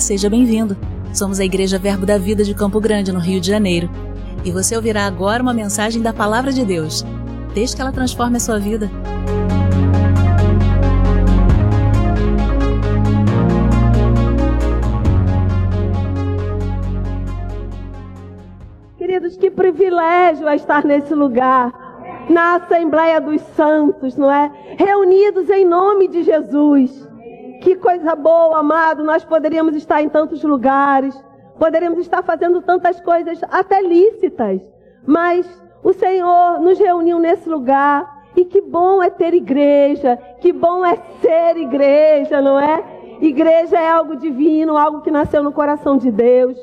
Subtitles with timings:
[0.00, 0.76] Seja bem-vindo.
[1.12, 3.88] Somos a Igreja Verbo da Vida de Campo Grande, no Rio de Janeiro.
[4.44, 7.04] E você ouvirá agora uma mensagem da Palavra de Deus.
[7.54, 8.90] Desde que ela transforme a sua vida.
[18.98, 21.72] Queridos, que privilégio é estar nesse lugar,
[22.28, 24.52] na Assembleia dos Santos, não é?
[24.76, 27.05] Reunidos em nome de Jesus.
[27.66, 29.02] Que coisa boa, amado.
[29.02, 31.20] Nós poderíamos estar em tantos lugares,
[31.58, 34.60] poderíamos estar fazendo tantas coisas até lícitas,
[35.04, 35.44] mas
[35.82, 38.28] o Senhor nos reuniu nesse lugar.
[38.36, 42.84] E que bom é ter igreja, que bom é ser igreja, não é?
[43.20, 46.56] Igreja é algo divino, algo que nasceu no coração de Deus.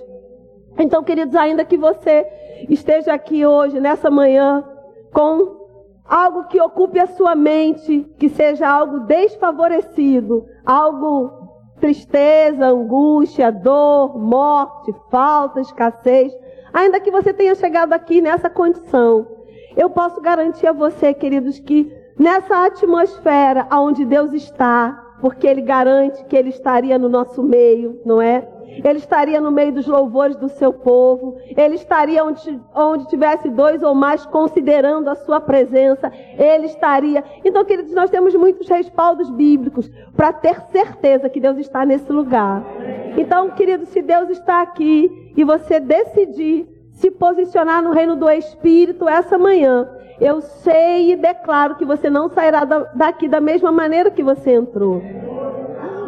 [0.78, 2.26] Então, queridos, ainda que você
[2.70, 4.64] esteja aqui hoje, nessa manhã,
[5.12, 5.63] com
[6.06, 11.44] algo que ocupe a sua mente, que seja algo desfavorecido, algo
[11.80, 16.34] tristeza, angústia, dor, morte, falta, escassez,
[16.74, 19.28] ainda que você tenha chegado aqui nessa condição,
[19.76, 26.22] eu posso garantir a você, queridos, que nessa atmosfera onde Deus está, porque Ele garante
[26.26, 28.46] que Ele estaria no nosso meio, não é?
[28.84, 33.84] Ele estaria no meio dos louvores do seu povo, ele estaria onde, onde tivesse dois
[33.84, 37.24] ou mais considerando a sua presença, ele estaria.
[37.46, 42.66] Então, queridos, nós temos muitos respaldos bíblicos para ter certeza que Deus está nesse lugar.
[43.16, 49.08] Então, queridos, se Deus está aqui e você decidir se posicionar no reino do Espírito
[49.08, 49.88] essa manhã,
[50.20, 55.02] eu sei e declaro que você não sairá daqui da mesma maneira que você entrou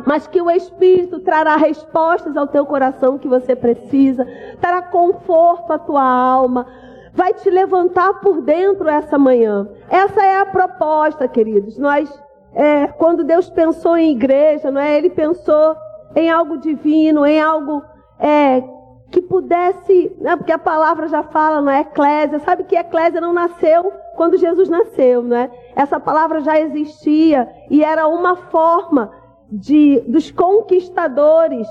[0.05, 4.25] mas que o Espírito trará respostas ao teu coração que você precisa,
[4.61, 6.67] trará conforto à tua alma,
[7.11, 9.67] vai te levantar por dentro essa manhã.
[9.89, 11.79] Essa é a proposta, queridos.
[11.79, 12.07] Nós,
[12.53, 14.95] é, quando Deus pensou em igreja, não é?
[14.95, 15.75] Ele pensou
[16.15, 17.81] em algo divino, em algo
[18.19, 18.61] é,
[19.15, 20.35] que pudesse, né?
[20.35, 21.79] porque a palavra já fala, não é?
[21.79, 22.37] Eclésia.
[22.39, 25.49] Sabe que eclésia não nasceu quando Jesus nasceu, não é?
[25.73, 29.09] Essa palavra já existia e era uma forma
[29.49, 31.65] de, dos conquistadores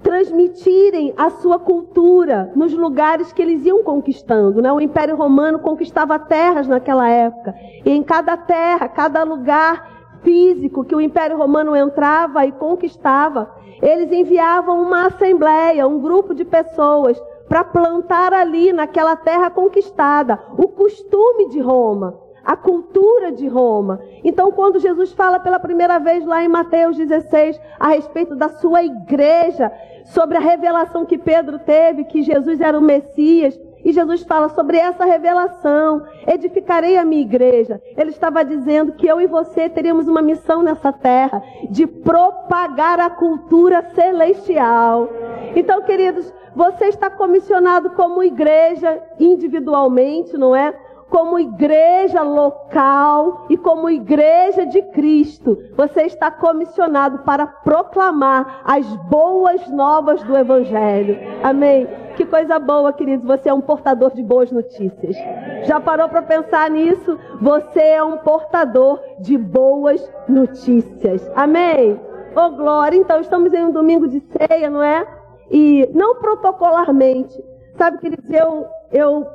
[0.00, 4.62] transmitirem a sua cultura nos lugares que eles iam conquistando.
[4.62, 4.72] Né?
[4.72, 7.52] O Império Romano conquistava terras naquela época.
[7.84, 13.50] E em cada terra, cada lugar físico que o Império Romano entrava e conquistava,
[13.80, 20.68] eles enviavam uma assembleia, um grupo de pessoas para plantar ali naquela terra conquistada o
[20.68, 24.00] costume de Roma a cultura de Roma.
[24.24, 28.82] Então, quando Jesus fala pela primeira vez lá em Mateus 16 a respeito da sua
[28.82, 29.70] igreja,
[30.06, 34.76] sobre a revelação que Pedro teve, que Jesus era o Messias, e Jesus fala sobre
[34.76, 37.80] essa revelação: edificarei a minha igreja.
[37.96, 43.10] Ele estava dizendo que eu e você teríamos uma missão nessa terra de propagar a
[43.10, 45.08] cultura celestial.
[45.54, 50.74] Então, queridos, você está comissionado como igreja individualmente, não é?
[51.10, 59.68] Como igreja local e como igreja de Cristo, você está comissionado para proclamar as boas
[59.68, 61.18] novas do Evangelho.
[61.42, 61.86] Amém?
[62.16, 63.26] Que coisa boa, queridos.
[63.26, 65.16] Você é um portador de boas notícias.
[65.64, 67.18] Já parou para pensar nisso?
[67.40, 71.28] Você é um portador de boas notícias.
[71.34, 72.00] Amém?
[72.36, 72.96] Oh, glória.
[72.96, 75.04] Então, estamos em um domingo de ceia, não é?
[75.50, 77.42] E não protocolarmente.
[77.76, 79.26] Sabe, queridos, eu, eu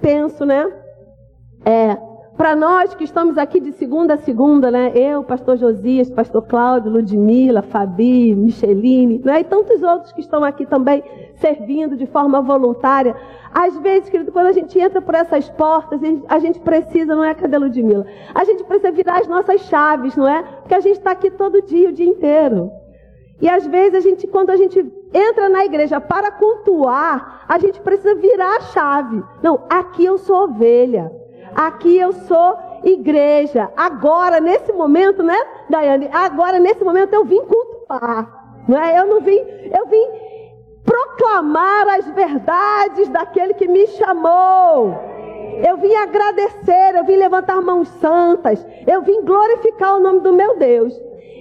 [0.00, 0.70] penso, né?
[1.66, 1.98] É,
[2.36, 4.92] para nós que estamos aqui de segunda a segunda, né?
[4.94, 9.40] Eu, pastor Josias, pastor Cláudio, Ludmila, Fabi, Micheline, né?
[9.40, 11.02] e tantos outros que estão aqui também
[11.36, 13.16] servindo de forma voluntária.
[13.52, 17.34] Às vezes, querido, quando a gente entra por essas portas, a gente precisa, não é?
[17.34, 18.06] Cadê Ludmila?
[18.32, 20.42] A gente precisa virar as nossas chaves, não é?
[20.42, 22.70] Porque a gente está aqui todo dia, o dia inteiro.
[23.40, 24.78] E às vezes a gente, quando a gente
[25.12, 29.22] entra na igreja para cultuar, a gente precisa virar a chave.
[29.42, 31.10] Não, aqui eu sou ovelha.
[31.54, 33.70] Aqui eu sou igreja.
[33.76, 35.36] Agora, nesse momento, né,
[35.68, 36.08] Daiane?
[36.12, 38.46] Agora, nesse momento, eu vim cultuar.
[38.68, 38.98] Não é?
[38.98, 40.06] Eu não vim, eu vim
[40.84, 44.94] proclamar as verdades daquele que me chamou.
[45.66, 50.58] Eu vim agradecer, eu vim levantar mãos santas, eu vim glorificar o nome do meu
[50.58, 50.94] Deus.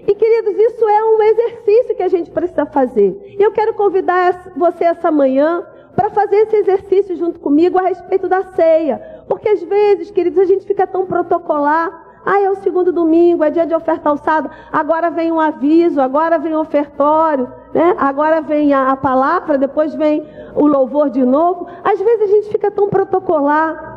[0.07, 3.35] E queridos, isso é um exercício que a gente precisa fazer.
[3.37, 5.65] E eu quero convidar você essa manhã
[5.95, 9.14] para fazer esse exercício junto comigo a respeito da ceia.
[9.27, 12.03] Porque às vezes, queridos, a gente fica tão protocolar.
[12.25, 14.49] Ah, é o segundo domingo, é dia de oferta alçada.
[14.71, 17.95] Agora vem um aviso, agora vem o ofertório, né?
[17.99, 20.25] agora vem a, a palavra, depois vem
[20.55, 21.67] o louvor de novo.
[21.83, 23.94] Às vezes a gente fica tão protocolar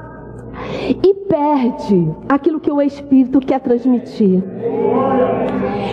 [1.02, 4.42] e perde aquilo que o Espírito quer transmitir.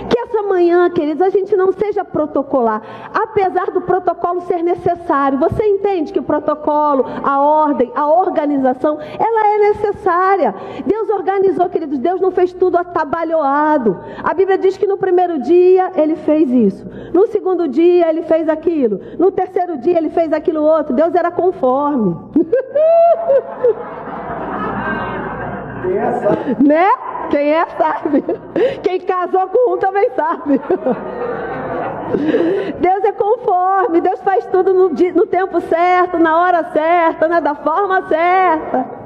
[0.09, 2.81] Que essa manhã, queridos, a gente não seja protocolar,
[3.13, 5.39] apesar do protocolo ser necessário.
[5.39, 10.55] Você entende que o protocolo, a ordem, a organização, ela é necessária.
[10.85, 13.99] Deus organizou, queridos, Deus não fez tudo atabalhoado.
[14.23, 18.47] A Bíblia diz que no primeiro dia ele fez isso, no segundo dia ele fez
[18.49, 20.93] aquilo, no terceiro dia ele fez aquilo outro.
[20.93, 22.15] Deus era conforme.
[26.59, 26.89] né?
[27.29, 28.23] Quem é sabe.
[28.83, 30.61] Quem casou com um também sabe.
[32.79, 37.41] Deus é conforme, Deus faz tudo no, no tempo certo, na hora certa, né?
[37.41, 39.04] da forma certa.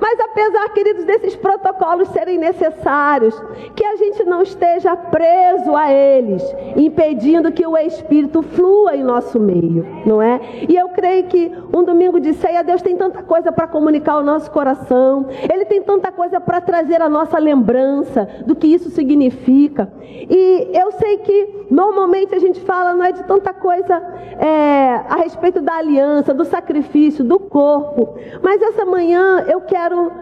[0.00, 3.34] Mas apesar, queridos, desses protocolos serem necessários,
[3.74, 6.42] que a gente não esteja preso a eles,
[6.76, 10.40] impedindo que o Espírito flua em nosso meio, não é?
[10.68, 14.22] E eu creio que um domingo de ceia, Deus tem tanta coisa para comunicar ao
[14.22, 19.90] nosso coração, Ele tem tanta coisa para trazer a nossa lembrança do que isso significa.
[20.02, 23.94] E eu sei que normalmente a gente fala, não é de tanta coisa
[24.38, 30.12] é, a respeito da aliança, do sacrifício, do corpo, mas essa manhã eu quero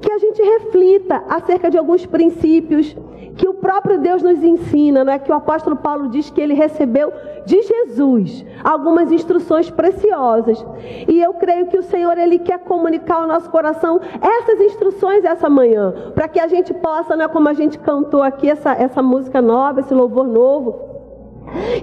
[0.00, 2.96] que a gente reflita acerca de alguns princípios
[3.36, 5.18] que o próprio Deus nos ensina, né?
[5.18, 7.12] que o apóstolo Paulo diz que ele recebeu
[7.46, 10.64] de Jesus algumas instruções preciosas.
[11.06, 15.48] E eu creio que o Senhor ele quer comunicar ao nosso coração essas instruções essa
[15.48, 19.40] manhã, para que a gente possa, né, como a gente cantou aqui essa, essa música
[19.40, 20.87] nova, esse louvor novo,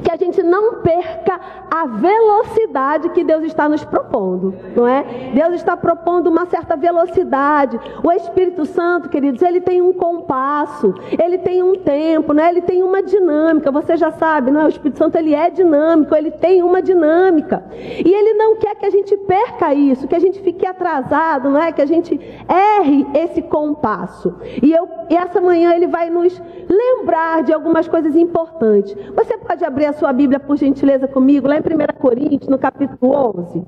[0.04, 1.40] que a gente não perca
[1.70, 5.04] a velocidade que Deus está nos propondo, não é?
[5.34, 7.80] Deus está propondo uma certa velocidade.
[8.04, 12.50] O Espírito Santo, queridos, ele tem um compasso, ele tem um tempo, né?
[12.50, 13.72] Ele tem uma dinâmica.
[13.72, 14.66] Você já sabe, não é?
[14.66, 17.64] O Espírito Santo ele é dinâmico, ele tem uma dinâmica.
[17.74, 21.62] E ele não quer que a gente perca isso, que a gente fique atrasado, não
[21.62, 21.72] é?
[21.72, 24.36] Que a gente erre esse compasso.
[24.62, 28.96] E eu essa manhã ele vai nos lembrar de algumas coisas importantes.
[29.16, 33.14] Você pode abrir a sua Bíblia, por gentileza, comigo, lá em 1 Coríntios, no capítulo
[33.40, 33.64] 11.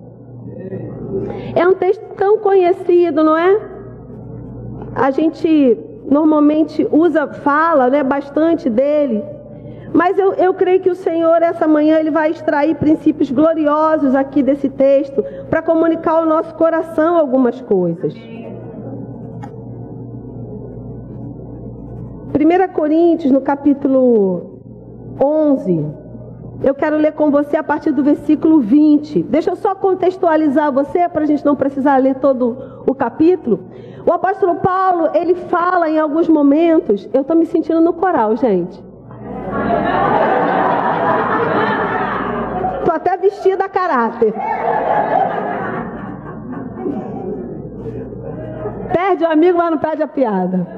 [1.55, 3.59] É um texto tão conhecido, não é?
[4.95, 5.77] A gente
[6.09, 9.23] normalmente usa, fala né, bastante dele.
[9.93, 14.43] Mas eu, eu creio que o Senhor, essa manhã, Ele vai extrair princípios gloriosos aqui
[14.43, 18.13] desse texto para comunicar ao nosso coração algumas coisas.
[22.33, 24.46] 1 Coríntios, no capítulo
[25.19, 25.85] 11,
[26.63, 29.23] eu quero ler com você a partir do versículo 20.
[29.23, 33.59] Deixa eu só contextualizar você, para a gente não precisar ler todo o capítulo.
[34.05, 38.83] O apóstolo Paulo, ele fala em alguns momentos, eu estou me sentindo no coral, gente.
[42.79, 44.33] Estou até vestida a caráter.
[48.93, 50.76] Perde o amigo, mas não perde a piada.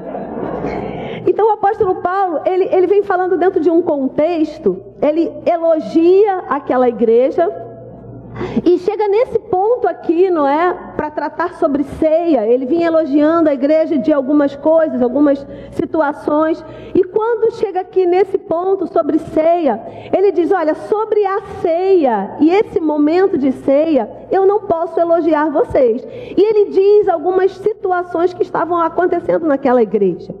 [1.26, 6.88] Então o apóstolo Paulo, ele, ele vem falando dentro de um contexto, ele elogia aquela
[6.88, 7.48] igreja,
[8.64, 10.89] e chega nesse ponto aqui, não é?
[11.00, 12.46] Para tratar sobre ceia.
[12.46, 16.62] Ele vinha elogiando a igreja de algumas coisas, algumas situações.
[16.94, 19.80] E quando chega aqui nesse ponto sobre ceia,
[20.14, 25.48] ele diz: Olha, sobre a ceia e esse momento de ceia, eu não posso elogiar
[25.48, 26.06] vocês.
[26.36, 30.34] E ele diz algumas situações que estavam acontecendo naquela igreja.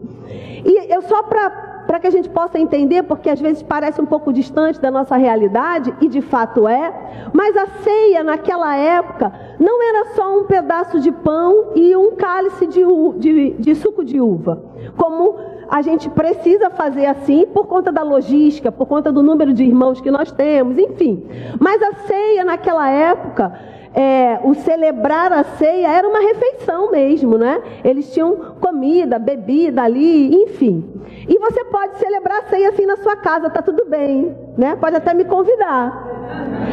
[0.62, 4.32] E eu só para que a gente possa entender, porque às vezes parece um pouco
[4.32, 6.92] distante da nossa realidade, e de fato é,
[7.32, 12.66] mas a ceia naquela época não era só um pedaço de pão e um cálice
[12.66, 12.82] de,
[13.18, 14.62] de, de suco de uva,
[14.96, 15.36] como
[15.70, 20.00] a gente precisa fazer assim por conta da logística, por conta do número de irmãos
[20.00, 21.24] que nós temos, enfim.
[21.60, 23.52] Mas a ceia naquela época
[23.94, 27.60] é, o celebrar a ceia era uma refeição mesmo, né?
[27.84, 30.84] Eles tinham comida, bebida ali, enfim.
[31.28, 34.76] E você pode celebrar a ceia assim na sua casa, tá tudo bem, né?
[34.76, 36.10] Pode até me convidar.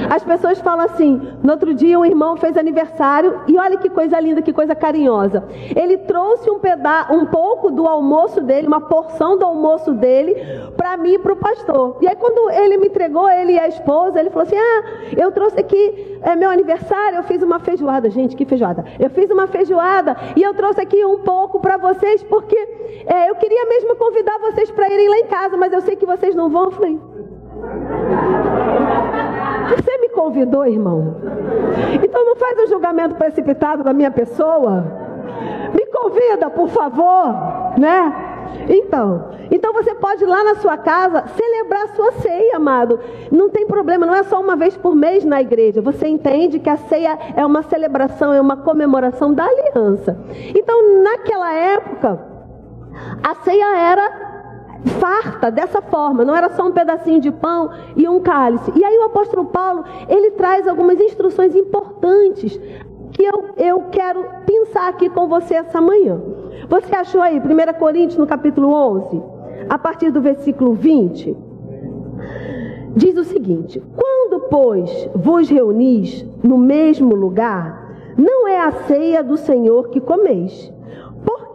[0.09, 4.19] As pessoas falam assim: no outro dia um irmão fez aniversário e olha que coisa
[4.19, 5.43] linda, que coisa carinhosa.
[5.75, 10.35] Ele trouxe um pedaço, um pouco do almoço dele, uma porção do almoço dele,
[10.75, 11.97] para mim e para o pastor.
[12.01, 14.83] E aí quando ele me entregou, ele e a esposa, ele falou assim: ah,
[15.17, 18.85] eu trouxe aqui é meu aniversário, eu fiz uma feijoada, gente, que feijoada?
[18.99, 22.57] Eu fiz uma feijoada e eu trouxe aqui um pouco para vocês porque
[23.05, 26.05] é, eu queria mesmo convidar vocês para irem lá em casa, mas eu sei que
[26.05, 26.65] vocês não vão.
[26.65, 27.16] Eu falei.
[29.75, 31.15] Você me convidou, irmão?
[32.03, 34.85] Então não faz um julgamento precipitado da minha pessoa.
[35.73, 37.27] Me convida, por favor,
[37.77, 38.27] né?
[38.69, 42.99] Então, então você pode ir lá na sua casa celebrar a sua ceia, amado.
[43.31, 45.81] Não tem problema, não é só uma vez por mês na igreja.
[45.81, 50.17] Você entende que a ceia é uma celebração, é uma comemoração da aliança.
[50.55, 52.19] Então, naquela época,
[53.23, 54.26] a ceia era
[54.99, 58.71] farta dessa forma, não era só um pedacinho de pão e um cálice.
[58.75, 62.59] E aí o apóstolo Paulo, ele traz algumas instruções importantes
[63.11, 66.21] que eu, eu quero pensar aqui com você essa manhã.
[66.69, 69.21] Você achou aí, 1 Coríntios, no capítulo 11,
[69.69, 71.35] a partir do versículo 20?
[72.95, 79.37] Diz o seguinte: Quando, pois, vos reunis no mesmo lugar, não é a ceia do
[79.37, 80.73] Senhor que comeis.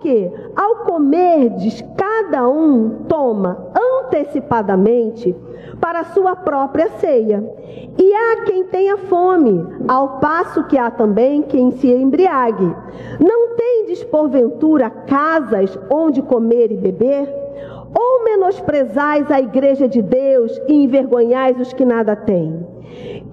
[0.03, 3.71] Porque, ao comerdes, cada um toma
[4.03, 5.33] antecipadamente
[5.81, 7.49] para a sua própria ceia.
[7.97, 12.75] E há quem tenha fome, ao passo que há também quem se embriague.
[13.21, 17.33] Não tendes, porventura, casas onde comer e beber?
[17.97, 22.67] Ou menosprezais a igreja de Deus e envergonhais os que nada têm?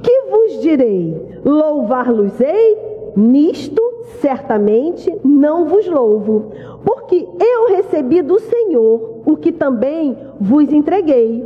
[0.04, 1.40] Que vos direi?
[1.44, 2.78] Louvar-los-ei?
[3.16, 3.89] Nisto
[4.22, 6.52] certamente não vos louvo,
[6.84, 11.46] porque eu recebi do Senhor o que também vos entreguei.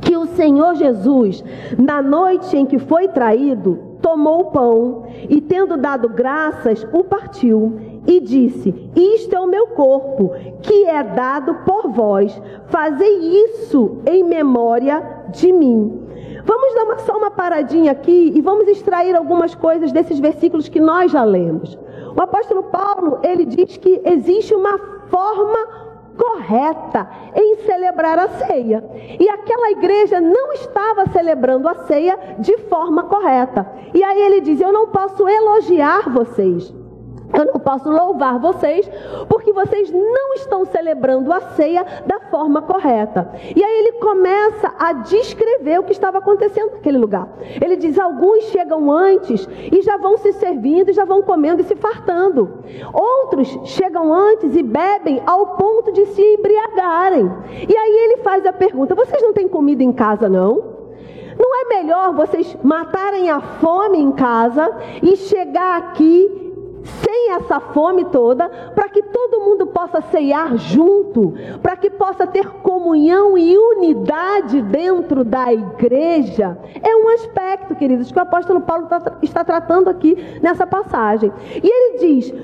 [0.00, 1.44] Que o Senhor Jesus,
[1.78, 7.78] na noite em que foi traído, tomou o pão e, tendo dado graças, o partiu
[8.06, 10.32] e disse: Isto é o meu corpo,
[10.62, 12.40] que é dado por vós.
[12.66, 16.08] Fazei isso em memória de mim.
[16.44, 20.80] Vamos dar uma, só uma paradinha aqui e vamos extrair algumas coisas desses versículos que
[20.80, 21.78] nós já lemos.
[22.16, 25.80] O apóstolo Paulo, ele diz que existe uma forma
[26.16, 28.84] correta em celebrar a ceia.
[29.18, 33.66] E aquela igreja não estava celebrando a ceia de forma correta.
[33.94, 36.74] E aí ele diz: Eu não posso elogiar vocês.
[37.32, 38.90] Eu não posso louvar vocês
[39.28, 43.30] porque vocês não estão celebrando a ceia da forma correta.
[43.54, 47.28] E aí ele começa a descrever o que estava acontecendo naquele lugar.
[47.60, 51.76] Ele diz: alguns chegam antes e já vão se servindo, já vão comendo e se
[51.76, 52.64] fartando.
[52.92, 57.30] Outros chegam antes e bebem ao ponto de se embriagarem.
[57.68, 60.80] E aí ele faz a pergunta: vocês não têm comida em casa, não?
[61.38, 64.70] Não é melhor vocês matarem a fome em casa
[65.02, 66.49] e chegar aqui
[66.84, 72.46] sem essa fome toda, para que todo mundo possa ceiar junto, para que possa ter
[72.48, 76.58] comunhão e unidade dentro da igreja.
[76.82, 81.32] É um aspecto, queridos, que o apóstolo Paulo tá, está tratando aqui nessa passagem.
[81.62, 82.34] E ele diz: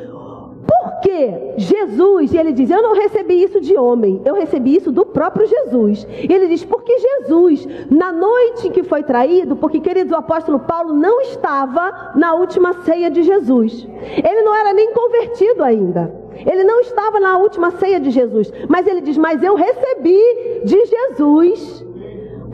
[0.66, 5.46] porque Jesus, ele diz: Eu não recebi isso de homem, eu recebi isso do próprio
[5.46, 6.06] Jesus.
[6.28, 10.58] E ele diz: Porque Jesus, na noite em que foi traído, porque, queridos, o apóstolo
[10.60, 16.26] Paulo não estava na última ceia de Jesus, ele não era nem convertido ainda.
[16.44, 20.20] Ele não estava na última ceia de Jesus, mas ele diz: Mas eu recebi
[20.64, 21.86] de Jesus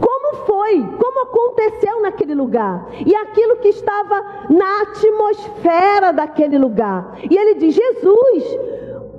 [0.02, 7.18] como foi, como aconteceu naquele lugar, e aquilo que estava na atmosfera daquele lugar.
[7.30, 8.58] E ele diz: Jesus,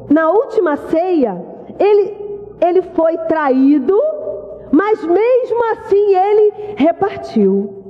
[0.09, 1.41] na última ceia,
[1.79, 2.17] ele,
[2.61, 3.97] ele foi traído,
[4.71, 7.81] mas mesmo assim ele repartiu.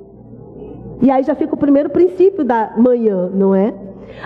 [1.02, 3.74] E aí já fica o primeiro princípio da manhã, não é?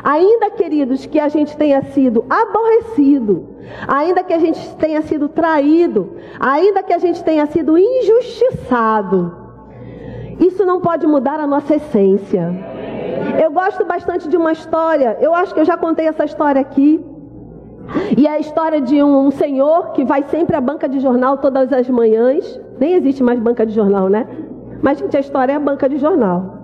[0.04, 3.48] Ainda, queridos, que a gente tenha sido aborrecido,
[3.88, 9.36] ainda que a gente tenha sido traído, ainda que a gente tenha sido injustiçado,
[10.40, 12.54] isso não pode mudar a nossa essência.
[13.42, 17.04] Eu gosto bastante de uma história, eu acho que eu já contei essa história aqui.
[18.18, 21.38] E é a história de um, um senhor que vai sempre à banca de jornal
[21.38, 22.60] todas as manhãs.
[22.78, 24.28] Nem existe mais banca de jornal, né?
[24.82, 26.57] Mas, gente, a história é a banca de jornal.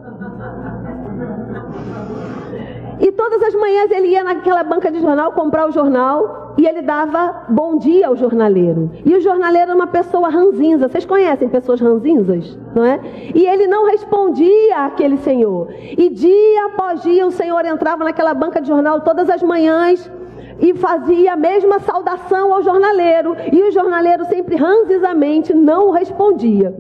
[3.00, 6.82] E todas as manhãs ele ia naquela banca de jornal comprar o jornal e ele
[6.82, 8.92] dava bom dia ao jornaleiro.
[9.06, 10.88] E o jornaleiro era uma pessoa ranzinza.
[10.88, 13.00] Vocês conhecem pessoas ranzinzas, não é?
[13.34, 15.70] E ele não respondia àquele senhor.
[15.72, 20.12] E dia após dia o senhor entrava naquela banca de jornal todas as manhãs
[20.60, 26.74] e fazia a mesma saudação ao jornaleiro, e o jornaleiro sempre ranzizamente não respondia.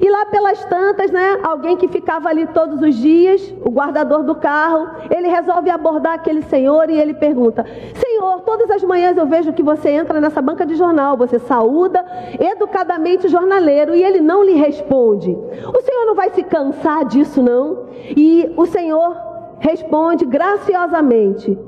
[0.00, 4.34] E lá pelas tantas, né, alguém que ficava ali todos os dias, o guardador do
[4.34, 7.64] carro, ele resolve abordar aquele senhor e ele pergunta:
[7.94, 12.04] Senhor, todas as manhãs eu vejo que você entra nessa banca de jornal, você saúda
[12.38, 15.30] educadamente o jornaleiro e ele não lhe responde.
[15.30, 17.86] O senhor não vai se cansar disso, não?
[18.16, 19.16] E o senhor
[19.58, 21.58] responde graciosamente: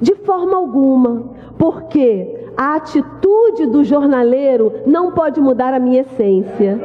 [0.00, 1.24] de forma alguma,
[1.58, 6.78] porque a atitude do jornaleiro não pode mudar a minha essência.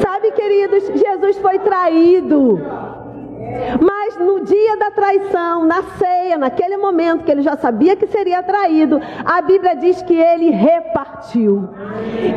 [0.00, 2.60] Sabe, queridos, Jesus foi traído.
[3.98, 8.42] Mas no dia da traição, na ceia, naquele momento que ele já sabia que seria
[8.42, 11.70] traído, a Bíblia diz que ele repartiu,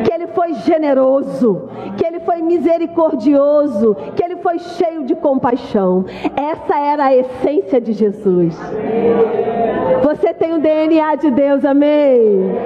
[0.04, 6.06] que ele foi generoso, que ele foi misericordioso, que ele foi cheio de compaixão.
[6.34, 8.58] Essa era a essência de Jesus.
[10.02, 12.56] Você tem o DNA de Deus, amém?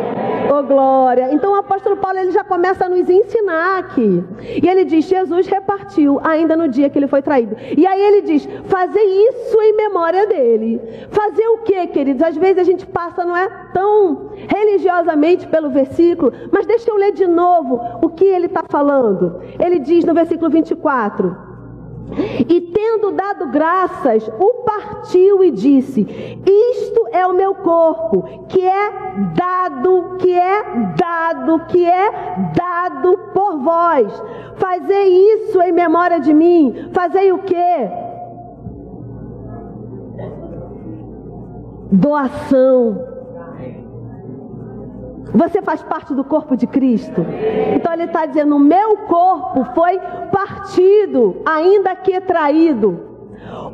[0.51, 1.31] Oh glória.
[1.33, 4.23] Então o apóstolo Paulo ele já começa a nos ensinar aqui.
[4.63, 7.57] E ele diz: Jesus repartiu ainda no dia que ele foi traído.
[7.77, 8.49] E aí ele diz:
[8.85, 10.81] fazer isso em memória dele.
[11.11, 12.23] Fazer o que, queridos?
[12.23, 17.13] Às vezes a gente passa, não é tão religiosamente pelo versículo, mas deixa eu ler
[17.13, 19.41] de novo o que ele está falando.
[19.59, 21.55] Ele diz no versículo 24.
[22.49, 26.03] E tendo dado graças, o partiu e disse:
[26.47, 28.93] Isto é o meu corpo, que é
[29.35, 30.63] dado, que é
[30.97, 32.11] dado, que é
[32.55, 34.23] dado por vós.
[34.57, 36.91] Fazei isso em memória de mim.
[36.93, 37.89] Fazei o quê?
[41.95, 43.15] Doação
[45.35, 47.27] você faz parte do corpo de Cristo.
[47.75, 49.99] Então ele está dizendo: o meu corpo foi
[50.31, 53.01] partido, ainda que traído.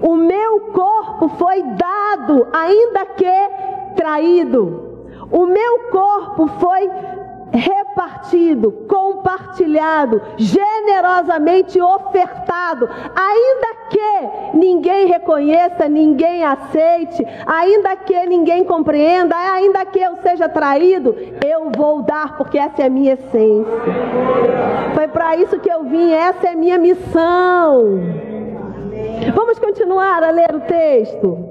[0.03, 4.89] O meu corpo foi dado, ainda que traído.
[5.31, 6.91] O meu corpo foi
[7.53, 19.85] repartido, compartilhado, generosamente ofertado, ainda que ninguém reconheça, ninguém aceite, ainda que ninguém compreenda, ainda
[19.85, 23.73] que eu seja traído, eu vou dar, porque essa é a minha essência.
[24.95, 28.01] Foi para isso que eu vim, essa é a minha missão.
[29.35, 31.50] Vamos continuar a ler o texto.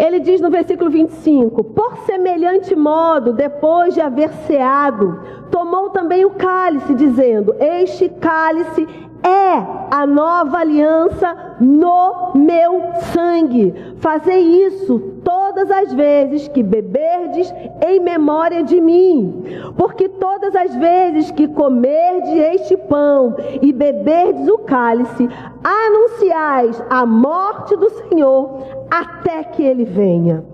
[0.00, 6.30] Ele diz no versículo 25: Por semelhante modo, depois de haver ceado, tomou também o
[6.30, 8.88] cálice, dizendo: Este cálice
[9.22, 13.74] é a nova aliança no meu sangue.
[13.98, 17.52] Fazei isso todas as vezes que beberdes
[17.86, 19.44] em memória de mim.
[19.76, 25.28] Porque todas as vezes que comerdes este pão e beberdes o cálice,
[25.62, 30.44] anunciais a morte do Senhor até que ele venha.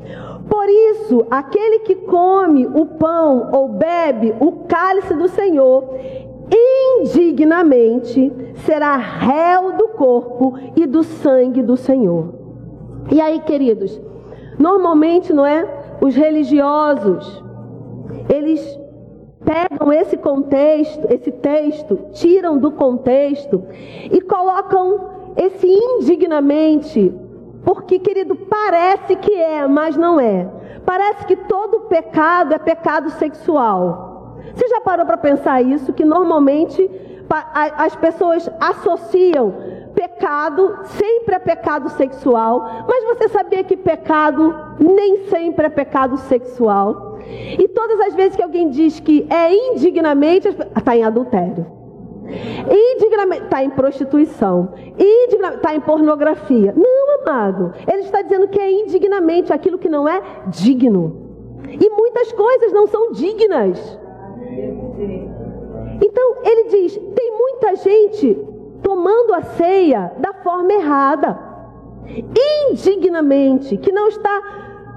[0.48, 5.84] Por isso, aquele que come o pão ou bebe o cálice do Senhor,
[6.50, 8.32] indignamente
[8.64, 12.34] será réu do corpo e do sangue do Senhor.
[13.10, 14.00] E aí, queridos,
[14.58, 15.66] normalmente, não é?
[16.00, 17.42] Os religiosos,
[18.28, 18.78] eles
[19.44, 23.62] pegam esse contexto, esse texto, tiram do contexto
[24.10, 27.12] e colocam esse indignamente,
[27.64, 30.48] porque, querido, parece que é, mas não é.
[30.84, 34.15] Parece que todo pecado é pecado sexual.
[34.56, 35.92] Você já parou para pensar isso?
[35.92, 36.90] Que normalmente
[37.28, 39.54] as pessoas associam
[39.94, 47.18] pecado sempre é pecado sexual, mas você sabia que pecado nem sempre é pecado sexual?
[47.58, 51.66] E todas as vezes que alguém diz que é indignamente, está em adultério.
[52.70, 54.72] Indignamente, está em prostituição.
[54.96, 56.74] Está em pornografia.
[56.74, 57.74] Não, amado.
[57.86, 61.26] Ele está dizendo que é indignamente aquilo que não é digno.
[61.68, 63.98] E muitas coisas não são dignas.
[66.00, 68.34] Então ele diz: tem muita gente
[68.82, 71.38] tomando a ceia da forma errada,
[72.70, 74.42] indignamente, que não está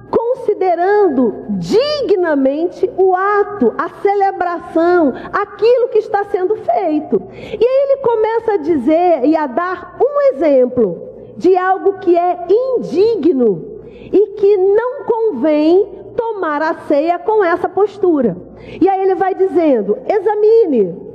[0.10, 7.22] considerando dignamente o ato, a celebração, aquilo que está sendo feito.
[7.34, 12.46] E aí ele começa a dizer e a dar um exemplo de algo que é
[12.50, 13.80] indigno
[14.12, 18.36] e que não convém tomar a ceia com essa postura.
[18.82, 21.10] E aí ele vai dizendo: examine.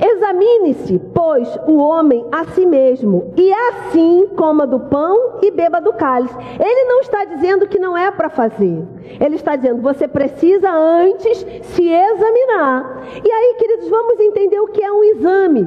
[0.00, 5.92] Examine-se, pois, o homem a si mesmo, e assim coma do pão e beba do
[5.92, 6.36] cálice.
[6.58, 8.86] Ele não está dizendo que não é para fazer.
[9.20, 13.02] Ele está dizendo, você precisa antes se examinar.
[13.24, 15.66] E aí, queridos, vamos entender o que é um exame.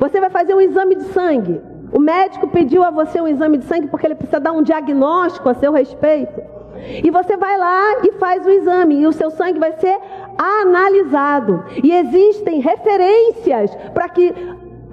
[0.00, 1.60] Você vai fazer um exame de sangue.
[1.92, 5.48] O médico pediu a você um exame de sangue porque ele precisa dar um diagnóstico
[5.48, 6.40] a seu respeito.
[7.02, 9.98] E você vai lá e faz o exame, e o seu sangue vai ser
[10.38, 11.64] analisado.
[11.82, 14.34] E existem referências para que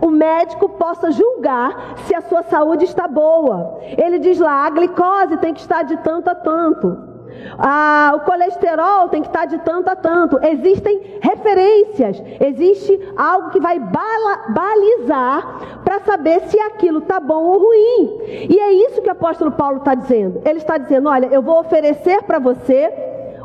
[0.01, 3.79] o médico possa julgar se a sua saúde está boa.
[3.97, 7.16] Ele diz lá: a glicose tem que estar de tanto a tanto.
[7.57, 10.39] Ah, o colesterol tem que estar de tanto a tanto.
[10.43, 18.19] Existem referências, existe algo que vai balizar para saber se aquilo está bom ou ruim.
[18.49, 20.41] E é isso que o apóstolo Paulo está dizendo.
[20.45, 22.93] Ele está dizendo: olha, eu vou oferecer para você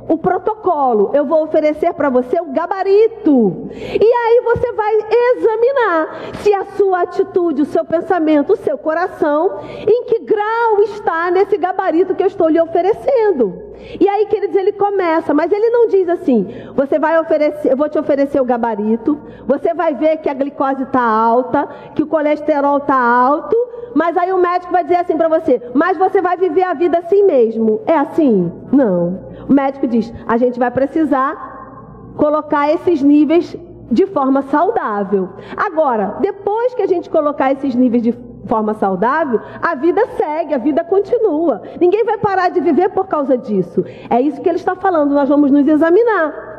[0.09, 3.69] o protocolo, eu vou oferecer para você o gabarito.
[3.73, 9.61] E aí você vai examinar se a sua atitude, o seu pensamento, o seu coração,
[9.87, 13.62] em que grau está nesse gabarito que eu estou lhe oferecendo.
[14.01, 17.89] E aí, queridos, ele começa, mas ele não diz assim: você vai oferecer, eu vou
[17.89, 22.79] te oferecer o gabarito, você vai ver que a glicose está alta, que o colesterol
[22.79, 23.57] está alto,
[23.95, 26.99] mas aí o médico vai dizer assim para você: mas você vai viver a vida
[26.99, 27.81] assim mesmo.
[27.87, 28.53] É assim?
[28.73, 29.19] Não.
[29.49, 33.57] O médico diz: a gente vai precisar colocar esses níveis
[33.91, 35.29] de forma saudável.
[35.57, 38.13] Agora, depois que a gente colocar esses níveis de
[38.47, 41.63] forma saudável, a vida segue, a vida continua.
[41.81, 43.85] Ninguém vai parar de viver por causa disso.
[44.11, 46.51] É isso que ele está falando, nós vamos nos examinar.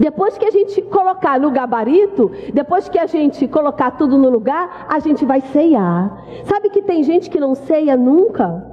[0.00, 4.86] Depois que a gente colocar no gabarito, depois que a gente colocar tudo no lugar,
[4.88, 6.24] a gente vai ceiar.
[6.44, 8.64] Sabe que tem gente que não ceia nunca?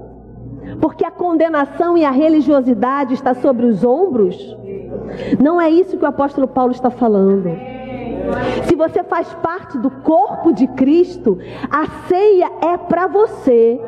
[0.79, 4.35] Porque a condenação e a religiosidade está sobre os ombros?
[5.39, 7.49] Não é isso que o apóstolo Paulo está falando.
[8.67, 11.37] Se você faz parte do corpo de Cristo,
[11.69, 13.79] a ceia é para você.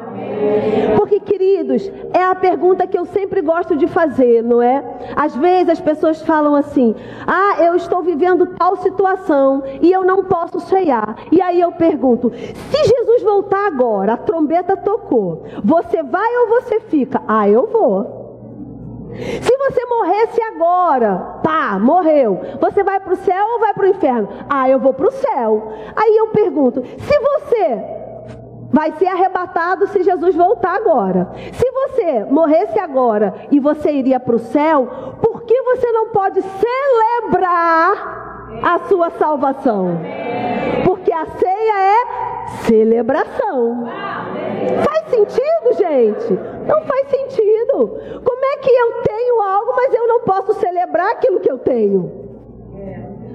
[0.98, 4.84] Porque, queridos, é a pergunta que eu sempre gosto de fazer, não é?
[5.16, 6.96] Às vezes as pessoas falam assim:
[7.26, 11.16] ah, eu estou vivendo tal situação e eu não posso ceiar.
[11.32, 16.80] E aí eu pergunto: se Jesus voltar agora, a trombeta tocou, você vai ou você
[16.80, 17.22] fica?
[17.28, 18.17] Ah, eu vou.
[19.16, 23.90] Se você morresse agora, pá, morreu, você vai para o céu ou vai para o
[23.90, 24.30] inferno?
[24.50, 25.74] Ah, eu vou para o céu.
[25.96, 27.84] Aí eu pergunto: se você
[28.72, 34.36] vai ser arrebatado se Jesus voltar agora, se você morresse agora e você iria para
[34.36, 34.88] o céu,
[35.22, 38.28] por que você não pode celebrar
[38.62, 40.00] a sua salvação?
[40.86, 43.86] Porque a ceia é celebração.
[44.84, 46.34] Faz sentido, gente?
[46.68, 48.22] Não faz sentido.
[48.24, 52.28] Como é que eu tenho algo, mas eu não posso celebrar aquilo que eu tenho?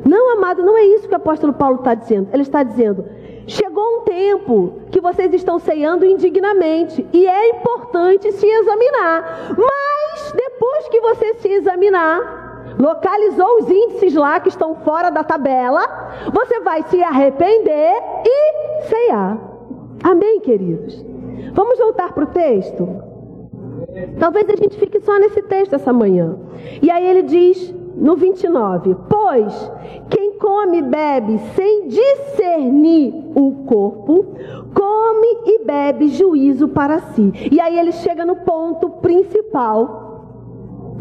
[0.04, 2.28] Não, amado, não é isso que o apóstolo Paulo está dizendo.
[2.32, 3.04] Ele está dizendo:
[3.46, 9.54] chegou um tempo que vocês estão ceando indignamente e é importante se examinar.
[9.56, 12.41] Mas depois que você se examinar,
[12.78, 15.82] localizou os índices lá que estão fora da tabela,
[16.32, 19.38] você vai se arrepender e ceiar.
[20.02, 21.04] Amém, queridos?
[21.52, 22.88] Vamos voltar para o texto?
[24.18, 26.36] Talvez a gente fique só nesse texto essa manhã.
[26.80, 29.72] E aí ele diz no 29: Pois
[30.10, 34.26] quem come e bebe sem discernir o corpo,
[34.74, 37.32] come e bebe juízo para si.
[37.50, 40.02] E aí ele chega no ponto principal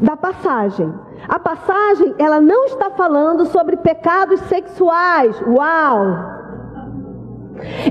[0.01, 0.91] da passagem.
[1.27, 5.39] A passagem, ela não está falando sobre pecados sexuais.
[5.47, 6.41] Uau!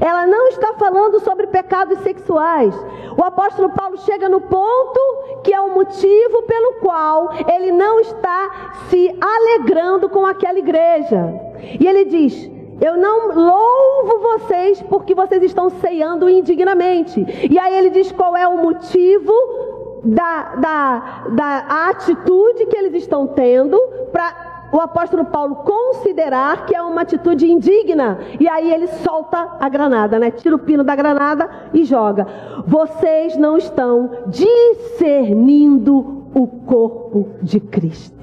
[0.01, 2.75] Ela não está falando sobre pecados sexuais.
[3.17, 5.01] O apóstolo Paulo chega no ponto
[5.45, 11.33] que é o motivo pelo qual ele não está se alegrando com aquela igreja.
[11.79, 17.25] E ele diz: Eu não louvo vocês porque vocês estão ceando indignamente.
[17.51, 19.33] E aí ele diz qual é o motivo
[20.05, 23.79] da, da, da atitude que eles estão tendo
[24.13, 28.19] para o apóstolo Paulo considerar que é uma atitude indigna.
[28.39, 30.31] E aí ele solta a granada, né?
[30.31, 32.27] Tira o pino da granada e joga.
[32.67, 38.21] Vocês não estão discernindo o corpo de Cristo.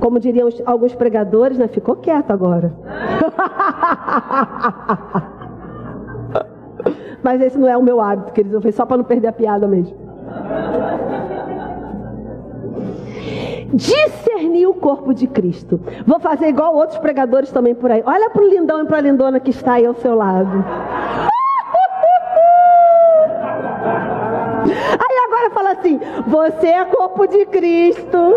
[0.00, 1.68] Como diriam alguns pregadores, né?
[1.68, 2.72] Ficou quieto agora.
[7.22, 8.62] Mas esse não é o meu hábito, queridos.
[8.62, 10.02] Foi só para não perder a piada mesmo
[13.72, 15.80] discernir o corpo de Cristo.
[16.06, 18.02] Vou fazer igual outros pregadores também por aí.
[18.04, 20.62] Olha para o lindão e para a lindona que está aí ao seu lado.
[24.64, 28.16] Aí agora fala assim: Você é corpo de Cristo.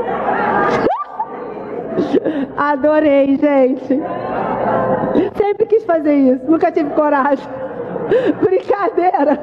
[2.58, 4.02] Adorei, gente.
[5.38, 7.48] Sempre quis fazer isso, nunca tive coragem.
[8.42, 9.40] Brincadeira.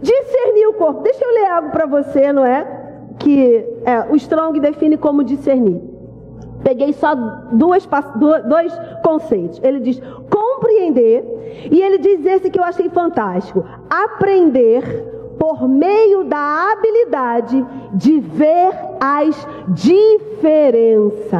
[0.00, 1.02] Discernir o corpo.
[1.02, 2.80] Deixa eu ler algo para você, não é?
[3.20, 5.80] que é, o Strong define como discernir.
[6.64, 7.14] Peguei só
[7.52, 7.88] duas,
[8.48, 9.60] dois conceitos.
[9.62, 14.82] Ele diz compreender, e ele diz esse que eu achei fantástico: aprender
[15.38, 21.30] por meio da habilidade de ver as diferenças.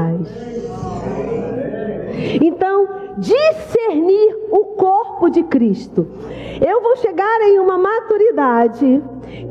[2.41, 2.89] Então,
[3.19, 6.07] discernir o corpo de Cristo.
[6.61, 9.03] Eu vou chegar em uma maturidade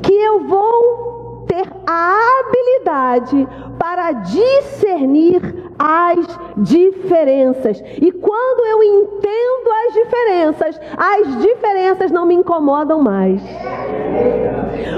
[0.03, 7.81] que eu vou ter a habilidade para discernir as diferenças.
[8.01, 13.41] E quando eu entendo as diferenças, as diferenças não me incomodam mais.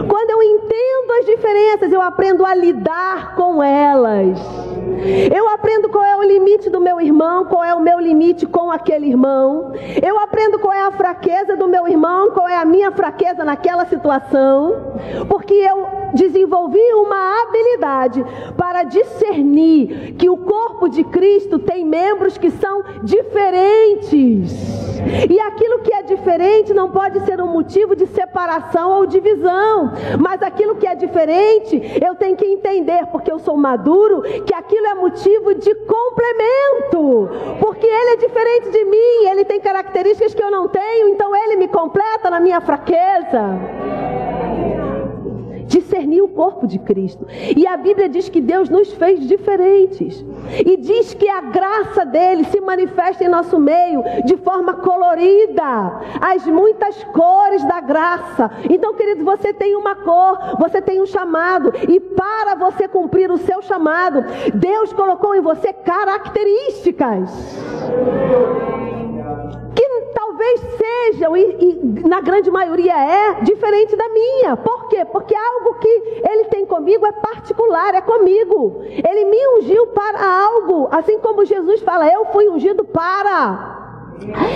[0.08, 4.40] Quando eu entendo as diferenças, eu aprendo a lidar com elas.
[5.34, 8.72] Eu aprendo qual é o limite do meu irmão, qual é o meu limite com
[8.72, 9.74] aquele irmão.
[10.02, 13.86] Eu aprendo qual é a fraqueza do meu irmão, qual é a minha fraqueza naquela
[13.86, 14.96] situação.
[15.28, 18.24] Porque eu desenvolvi uma habilidade
[18.58, 24.52] para discernir que o corpo de Cristo tem membros que são diferentes.
[25.30, 30.42] E aquilo que é diferente não pode ser um motivo de separação ou divisão, mas
[30.42, 34.94] aquilo que é diferente, eu tenho que entender, porque eu sou maduro, que aquilo é
[34.96, 40.68] motivo de complemento, porque ele é diferente de mim, ele tem características que eu não
[40.68, 44.21] tenho, então ele me completa na minha fraqueza
[45.72, 47.26] discernir o corpo de Cristo.
[47.56, 50.24] E a Bíblia diz que Deus nos fez diferentes.
[50.66, 56.46] E diz que a graça dele se manifesta em nosso meio de forma colorida, as
[56.46, 58.52] muitas cores da graça.
[58.70, 63.38] Então, querido, você tem uma cor, você tem um chamado, e para você cumprir o
[63.38, 67.32] seu chamado, Deus colocou em você características
[70.42, 74.58] talvez sejam, e, e, na grande maioria é, diferente da minha.
[74.58, 75.06] Por quê?
[75.06, 75.88] Porque algo que
[76.28, 78.82] ele tem comigo é particular, é comigo.
[78.84, 83.91] Ele me ungiu para algo, assim como Jesus fala, eu fui ungido para.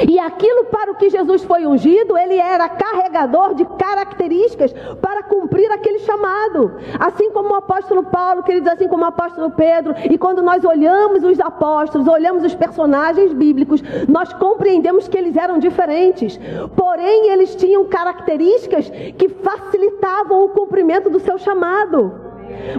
[0.08, 5.72] E aquilo para o que Jesus foi ungido, ele era carregador de características para cumprir
[5.72, 6.76] aquele chamado.
[7.00, 10.42] Assim como o apóstolo Paulo, que ele diz assim como o apóstolo Pedro, e quando
[10.42, 16.40] nós olhamos os apóstolos, olhamos os personagens bíblicos, nós compreendemos que eles eram diferentes.
[16.76, 22.26] Porém, eles tinham características que facilitavam o cumprimento do seu chamado.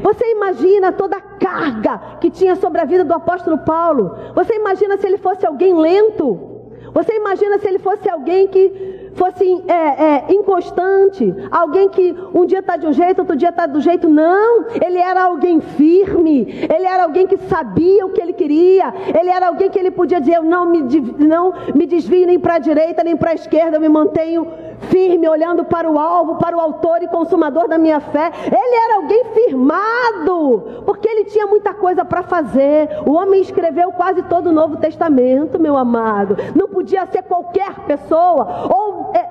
[0.02, 4.16] Você imagina toda a carga que tinha sobre a vida do apóstolo Paulo?
[4.34, 6.55] Você imagina se ele fosse alguém lento?
[6.96, 12.60] Você imagina se ele fosse alguém que fosse é, é, inconstante, alguém que um dia
[12.60, 14.08] está de um jeito, outro dia está do jeito.
[14.08, 19.28] Não, ele era alguém firme, ele era alguém que sabia o que ele queria, ele
[19.28, 20.80] era alguém que ele podia dizer: Eu não me,
[21.18, 24.46] não me desvio nem para a direita nem para a esquerda, eu me mantenho
[24.90, 28.30] firme, olhando para o alvo, para o autor e consumador da minha fé.
[28.44, 32.88] Ele era alguém firmado, porque ele tinha muita coisa para fazer.
[33.06, 36.36] O homem escreveu quase todo o Novo Testamento, meu amado.
[36.54, 39.28] Não podia ser qualquer pessoa, ou é,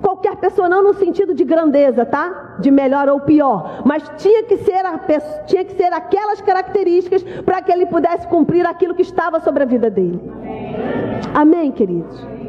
[0.00, 2.56] qualquer pessoa não no sentido de grandeza, tá?
[2.58, 4.98] De melhor ou pior, mas tinha que ser, a,
[5.46, 9.66] tinha que ser aquelas características para que ele pudesse cumprir aquilo que estava sobre a
[9.66, 10.20] vida dele.
[11.34, 12.39] Amém, queridos?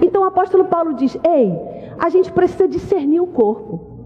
[0.00, 1.52] Então o apóstolo Paulo diz: Ei,
[1.98, 3.96] a gente precisa discernir o corpo.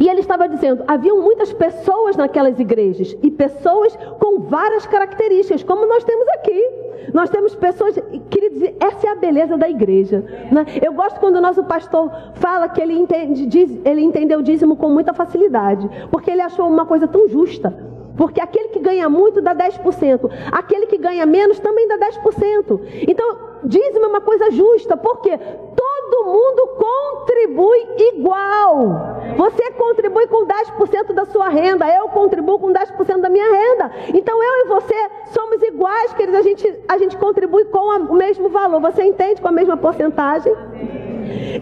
[0.00, 5.86] E ele estava dizendo: haviam muitas pessoas naquelas igrejas e pessoas com várias características, como
[5.86, 6.92] nós temos aqui.
[7.12, 7.98] Nós temos pessoas,
[8.30, 10.24] queridos, essa é a beleza da igreja.
[10.52, 10.64] Né?
[10.80, 14.76] Eu gosto quando o nosso pastor fala que ele, entende, diz, ele entendeu o dízimo
[14.76, 17.74] com muita facilidade, porque ele achou uma coisa tão justa.
[18.16, 22.80] Porque aquele que ganha muito dá 10%, aquele que ganha menos também dá 10%.
[23.08, 29.12] Então, dízimo é uma coisa justa, porque todo mundo contribui igual.
[29.36, 33.90] Você contribui com 10% da sua renda, eu contribuo com 10% da minha renda.
[34.14, 34.94] Então, eu e você
[35.32, 38.80] somos iguais, queridos, a gente, a gente contribui com o mesmo valor.
[38.80, 40.52] Você entende com a mesma porcentagem?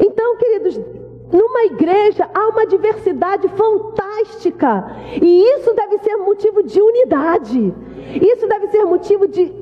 [0.00, 0.80] Então, queridos,
[1.32, 4.96] numa igreja há uma diversidade fantástica.
[5.20, 7.74] E isso deve ser motivo de unidade.
[8.20, 9.59] Isso deve ser motivo de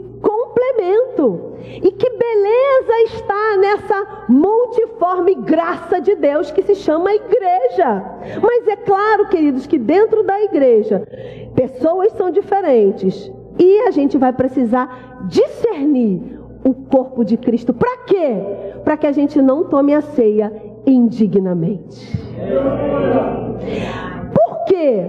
[0.59, 1.53] complemento.
[1.83, 8.05] E que beleza está nessa multiforme graça de Deus que se chama igreja.
[8.43, 11.07] Mas é claro, queridos, que dentro da igreja
[11.55, 13.31] pessoas são diferentes.
[13.59, 17.73] E a gente vai precisar discernir o corpo de Cristo.
[17.73, 18.37] Para quê?
[18.85, 20.53] Para que a gente não tome a ceia
[20.87, 22.17] indignamente.
[24.33, 25.05] Por quê?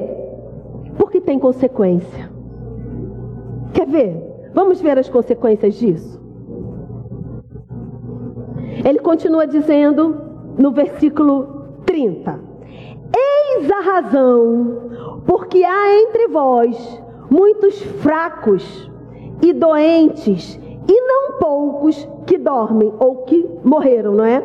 [0.98, 2.30] Porque tem consequência.
[3.74, 4.29] Quer ver?
[4.54, 6.20] Vamos ver as consequências disso.
[8.86, 10.16] Ele continua dizendo
[10.58, 12.40] no versículo 30:
[13.16, 18.90] Eis a razão, porque há entre vós muitos fracos
[19.42, 20.60] e doentes
[21.10, 24.40] não poucos que dormem ou que morreram, não é?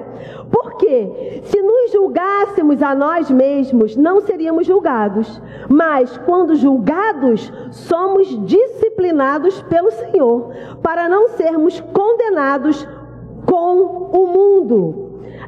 [0.51, 9.61] Porque se nos julgássemos a nós mesmos, não seríamos julgados, mas quando julgados, somos disciplinados
[9.65, 10.51] pelo Senhor,
[10.83, 12.89] para não sermos condenados
[13.45, 15.04] com o mundo.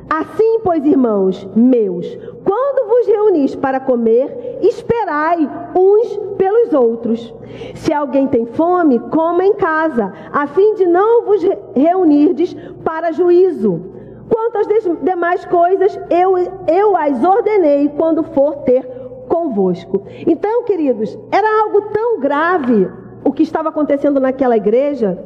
[0.09, 2.07] Assim, pois, irmãos meus,
[2.45, 7.35] quando vos reunis para comer, esperai uns pelos outros.
[7.75, 11.43] Se alguém tem fome, coma em casa, a fim de não vos
[11.75, 13.81] reunirdes para juízo.
[14.29, 14.67] Quanto às
[15.03, 16.37] demais coisas, eu,
[16.69, 18.85] eu as ordenei quando for ter
[19.29, 20.05] convosco.
[20.27, 22.89] Então, queridos, era algo tão grave
[23.37, 25.17] que estava acontecendo naquela igreja,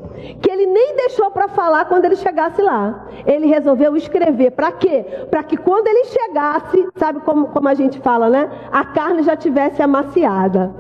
[0.43, 3.07] que ele nem deixou para falar quando ele chegasse lá.
[3.25, 4.51] Ele resolveu escrever.
[4.51, 5.05] Para quê?
[5.31, 8.51] Para que quando ele chegasse, sabe como, como a gente fala, né?
[8.71, 10.75] A carne já tivesse amaciada.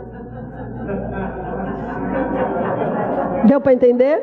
[3.45, 4.23] Deu para entender?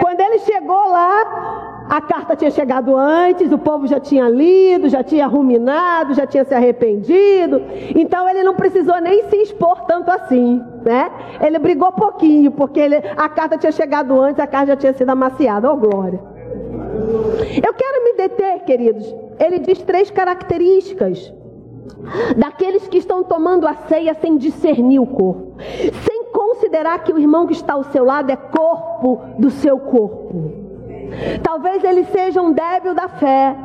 [0.00, 1.59] Quando ele chegou lá,
[1.90, 6.44] a carta tinha chegado antes, o povo já tinha lido, já tinha ruminado, já tinha
[6.44, 7.60] se arrependido.
[7.96, 11.10] Então ele não precisou nem se expor tanto assim, né?
[11.44, 15.10] Ele brigou pouquinho, porque ele, a carta tinha chegado antes, a carta já tinha sido
[15.10, 15.68] amaciada.
[15.68, 16.20] Oh, glória.
[17.60, 19.12] Eu quero me deter, queridos.
[19.40, 21.34] Ele diz três características
[22.36, 25.56] daqueles que estão tomando a ceia sem discernir o corpo,
[26.04, 30.59] sem considerar que o irmão que está ao seu lado é corpo do seu corpo.
[31.42, 33.56] Talvez ele seja um débil da fé.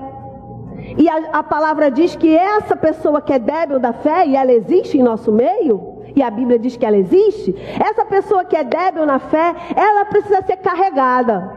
[0.97, 4.51] E a, a, palavra diz que essa pessoa que é débil da fé, e ela
[4.51, 8.63] existe em nosso meio, e a Bíblia diz que ela existe, essa pessoa que é
[8.63, 11.51] débil na fé, ela precisa ser carregada.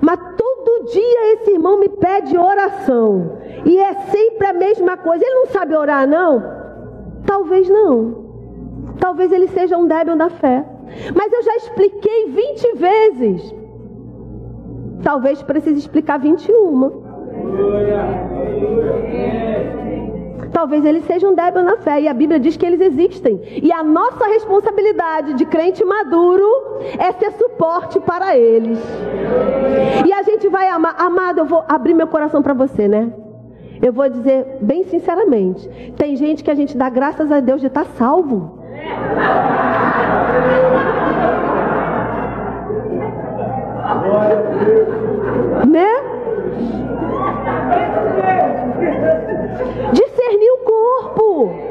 [0.00, 3.38] Mas todo dia esse irmão me pede oração.
[3.64, 5.24] E é sempre a mesma coisa.
[5.24, 6.42] Ele não sabe orar, não?
[7.26, 8.26] Talvez não.
[9.00, 10.64] Talvez ele seja um débil da fé.
[11.14, 13.54] Mas eu já expliquei 20 vezes
[15.02, 17.02] Talvez precise explicar 21.
[20.52, 23.40] Talvez eles sejam débeis na fé e a Bíblia diz que eles existem.
[23.62, 26.48] E a nossa responsabilidade de crente maduro
[26.98, 28.78] é ser suporte para eles.
[30.06, 33.12] E a gente vai amar, amado, eu vou abrir meu coração para você, né?
[33.82, 37.66] Eu vou dizer bem sinceramente, tem gente que a gente dá graças a Deus de
[37.66, 38.58] estar salvo.
[45.68, 45.88] Né?
[49.92, 51.66] Discernir o corpo.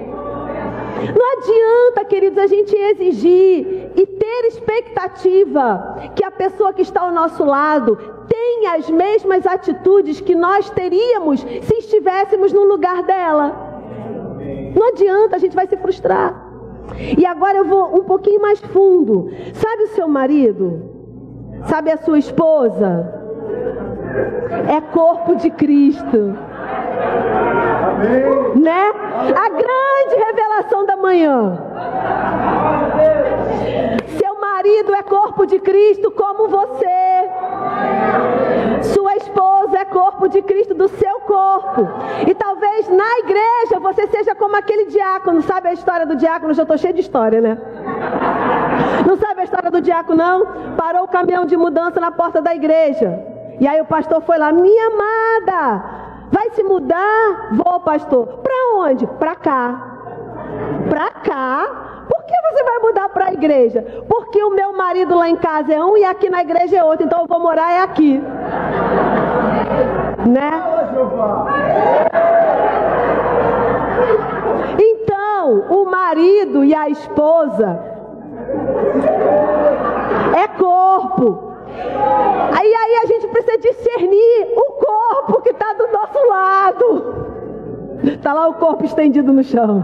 [1.17, 7.11] Não adianta, queridos, a gente exigir e ter expectativa que a pessoa que está ao
[7.11, 7.97] nosso lado
[8.27, 13.53] tenha as mesmas atitudes que nós teríamos se estivéssemos no lugar dela.
[14.73, 16.43] Não adianta, a gente vai se frustrar.
[17.17, 19.29] E agora eu vou um pouquinho mais fundo.
[19.53, 20.94] Sabe o seu marido?
[21.67, 23.13] Sabe a sua esposa?
[24.69, 26.37] É corpo de Cristo.
[27.95, 28.61] Amém.
[28.63, 28.91] Né?
[29.35, 31.57] A grande revelação da manhã.
[34.17, 37.29] Seu marido é corpo de Cristo como você.
[38.93, 41.87] Sua esposa é corpo de Cristo do seu corpo.
[42.27, 45.41] E talvez na igreja você seja como aquele diácono.
[45.41, 46.53] Sabe a história do diácono?
[46.53, 47.57] Já estou cheio de história, né?
[49.07, 50.45] Não sabe a história do diácono, não?
[50.75, 53.19] Parou o caminhão de mudança na porta da igreja.
[53.59, 55.83] E aí o pastor foi lá, minha amada,
[56.31, 57.49] vai se mudar?
[57.53, 58.27] Vou, pastor.
[58.43, 59.07] Para onde?
[59.07, 59.97] Para cá.
[60.89, 62.05] Para cá?
[62.09, 63.81] Por que você vai mudar para a igreja?
[64.07, 67.05] Porque o meu marido lá em casa é um e aqui na igreja é outro,
[67.05, 68.21] então eu vou morar é aqui.
[70.27, 70.63] Né?
[74.79, 77.94] Então, o marido e a esposa
[80.35, 81.53] é corpo.
[82.57, 87.15] Aí, aí a gente precisa discernir o corpo que está do nosso lado.
[88.03, 89.83] Está lá o corpo estendido no chão.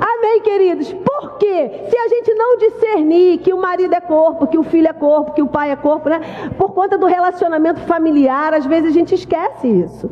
[0.00, 0.92] Amém, queridos?
[0.92, 1.86] Por quê?
[1.88, 5.32] Se a gente não discernir que o marido é corpo, que o filho é corpo,
[5.32, 6.20] que o pai é corpo, né?
[6.58, 10.10] Por conta do relacionamento familiar, às vezes a gente esquece isso.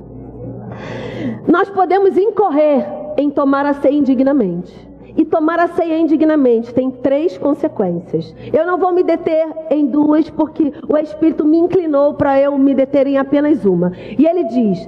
[1.46, 4.88] Nós podemos incorrer em tomar a ceia indignamente.
[5.18, 8.33] E tomar a ceia indignamente tem três consequências.
[8.52, 12.72] Eu não vou me deter em duas, porque o Espírito me inclinou para eu me
[12.72, 13.90] deter em apenas uma.
[14.16, 14.78] E ele diz: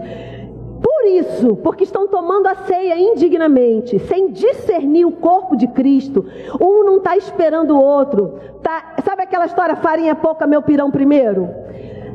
[0.81, 6.25] por isso, porque estão tomando a ceia indignamente, sem discernir o corpo de Cristo,
[6.61, 8.35] um não está esperando o outro.
[8.63, 11.49] Tá, sabe aquela história, farinha pouca, meu pirão primeiro?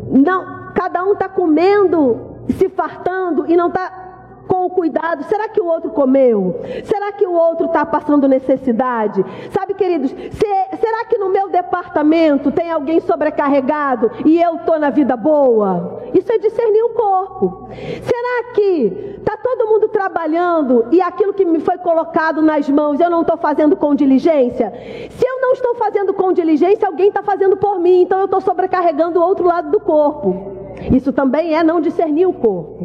[0.10, 4.15] Não, cada um está comendo, se fartando e não está
[4.56, 5.24] com o cuidado.
[5.26, 6.62] Será que o outro comeu?
[6.86, 9.26] Será que o outro está passando necessidade?
[9.52, 14.90] Sabe, queridos, se, será que no meu departamento tem alguém sobrecarregado e eu estou na
[14.90, 16.04] vida boa?
[16.14, 17.70] Isso é discernir o corpo.
[18.02, 23.10] Será que está todo mundo trabalhando e aquilo que me foi colocado nas mãos eu
[23.10, 24.72] não estou fazendo com diligência?
[25.10, 28.40] Se eu não estou fazendo com diligência, alguém está fazendo por mim, então eu estou
[28.40, 30.54] sobrecarregando o outro lado do corpo.
[30.94, 32.85] Isso também é não discernir o corpo.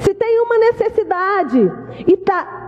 [0.00, 1.72] Se tem uma necessidade
[2.06, 2.58] e está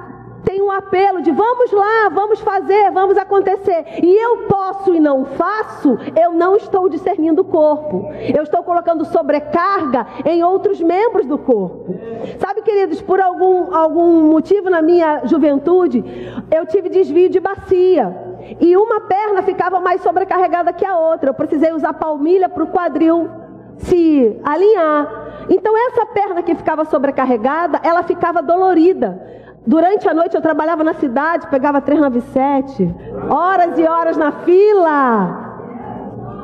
[0.44, 5.24] tem um apelo de vamos lá, vamos fazer, vamos acontecer, e eu posso e não
[5.24, 8.10] faço, eu não estou discernindo o corpo.
[8.34, 11.94] Eu estou colocando sobrecarga em outros membros do corpo.
[12.38, 16.02] Sabe, queridos, por algum, algum motivo na minha juventude,
[16.50, 18.30] eu tive desvio de bacia.
[18.60, 21.30] E uma perna ficava mais sobrecarregada que a outra.
[21.30, 23.28] Eu precisei usar palmilha para o quadril
[23.76, 25.19] se alinhar.
[25.50, 29.20] Então essa perna que ficava sobrecarregada, ela ficava dolorida.
[29.66, 32.94] Durante a noite eu trabalhava na cidade, pegava 397,
[33.28, 35.50] horas e horas na fila,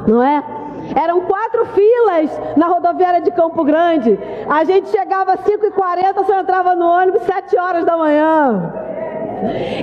[0.07, 0.45] não é?
[0.95, 4.19] Eram quatro filas na rodoviária de Campo Grande.
[4.49, 8.73] A gente chegava às 5h40, você entrava no ônibus 7 horas da manhã.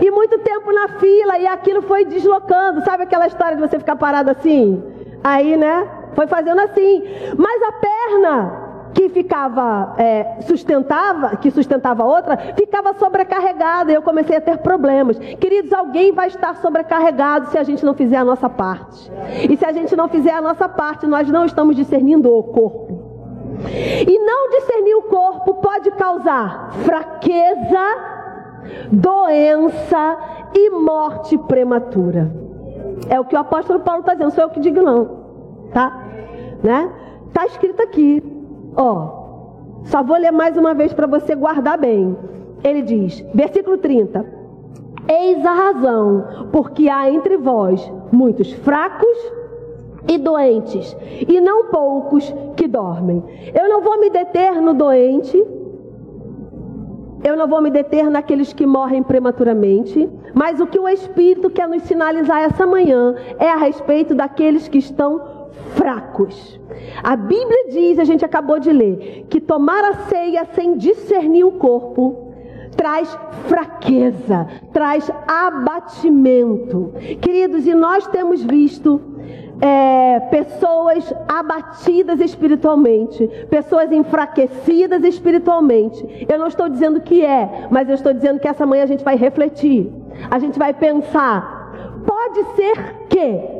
[0.02, 2.84] E muito tempo na fila, e aquilo foi deslocando.
[2.84, 4.82] Sabe aquela história de você ficar parado assim?
[5.24, 5.88] Aí, né?
[6.14, 7.04] Foi fazendo assim.
[7.38, 8.63] Mas a perna
[8.94, 15.18] que ficava é, sustentava, que sustentava outra, ficava sobrecarregada e eu comecei a ter problemas.
[15.18, 19.12] Queridos, alguém vai estar sobrecarregado se a gente não fizer a nossa parte.
[19.50, 23.14] E se a gente não fizer a nossa parte, nós não estamos discernindo o corpo.
[24.08, 27.86] E não discernir o corpo pode causar fraqueza,
[28.92, 30.18] doença
[30.54, 32.32] e morte prematura.
[33.10, 36.04] É o que o apóstolo Paulo está dizendo, sou eu que digo não, tá?
[36.64, 36.92] Né?
[37.28, 38.24] Está escrito aqui.
[38.76, 39.24] Ó,
[39.86, 42.18] só vou ler mais uma vez para você guardar bem.
[42.64, 44.26] Ele diz, versículo 30.
[45.08, 49.18] Eis a razão, porque há entre vós muitos fracos
[50.08, 50.96] e doentes,
[51.28, 53.24] e não poucos que dormem.
[53.54, 55.38] Eu não vou me deter no doente,
[57.24, 61.68] eu não vou me deter naqueles que morrem prematuramente, mas o que o Espírito quer
[61.70, 65.22] nos sinalizar essa manhã é a respeito daqueles que estão
[65.76, 66.60] fracos.
[67.04, 71.54] A Bíblia diz, a gente acabou de ler, que tomar a ceia sem discernir o
[71.54, 72.34] corpo
[72.76, 76.94] traz fraqueza, traz abatimento.
[77.22, 79.00] Queridos, e nós temos visto
[79.62, 86.26] é, pessoas abatidas espiritualmente, pessoas enfraquecidas espiritualmente.
[86.28, 89.04] Eu não estou dizendo que é, mas eu estou dizendo que essa manhã a gente
[89.04, 89.92] vai refletir,
[90.30, 91.62] a gente vai pensar.
[92.06, 93.53] Pode ser que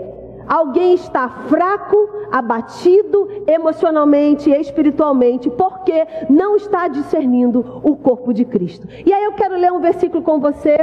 [0.48, 8.88] Alguém está fraco, abatido emocionalmente e espiritualmente, porque não está discernindo o corpo de Cristo.
[9.06, 10.78] E aí eu quero ler um versículo com você,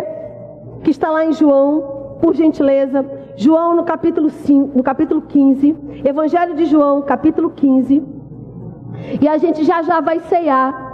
[0.83, 3.05] que está lá em João, por gentileza.
[3.37, 8.03] João no capítulo, 5, no capítulo 15, Evangelho de João, capítulo 15.
[9.21, 10.91] E a gente já já vai ceiar,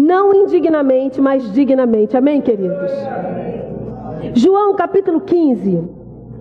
[0.00, 2.16] não indignamente, mas dignamente.
[2.16, 2.90] Amém, queridos?
[4.34, 5.84] João capítulo 15.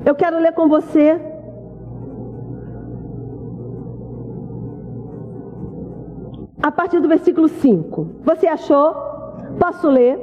[0.05, 1.19] Eu quero ler com você
[6.61, 8.07] a partir do versículo 5.
[8.23, 8.93] Você achou?
[9.59, 10.19] Posso ler?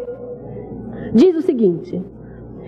[1.12, 2.02] Diz o seguinte: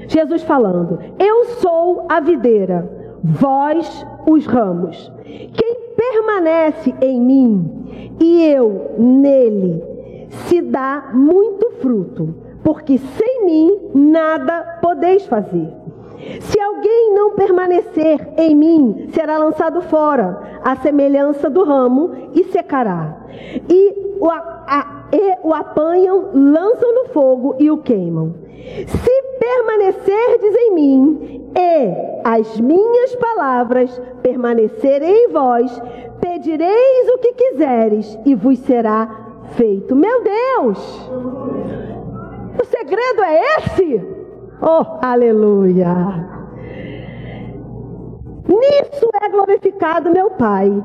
[0.08, 2.88] Jesus falando: Eu sou a videira,
[3.22, 5.12] vós os ramos.
[5.24, 9.82] Quem permanece em mim e eu nele,
[10.46, 15.72] se dá muito fruto, porque sem mim nada podeis fazer.
[16.40, 23.16] Se alguém não permanecer em mim, será lançado fora, à semelhança do ramo, e secará.
[23.68, 28.34] E o, a, e o apanham, lançam no fogo e o queimam.
[28.86, 35.80] Se permanecerdes em mim e as minhas palavras permanecerem em vós,
[36.20, 39.08] pedireis o que quiseres e vos será
[39.56, 39.94] feito.
[39.94, 41.10] Meu Deus!
[42.60, 44.17] O segredo é esse?
[44.60, 45.94] Oh, aleluia!
[48.48, 50.82] Nisso é glorificado meu Pai,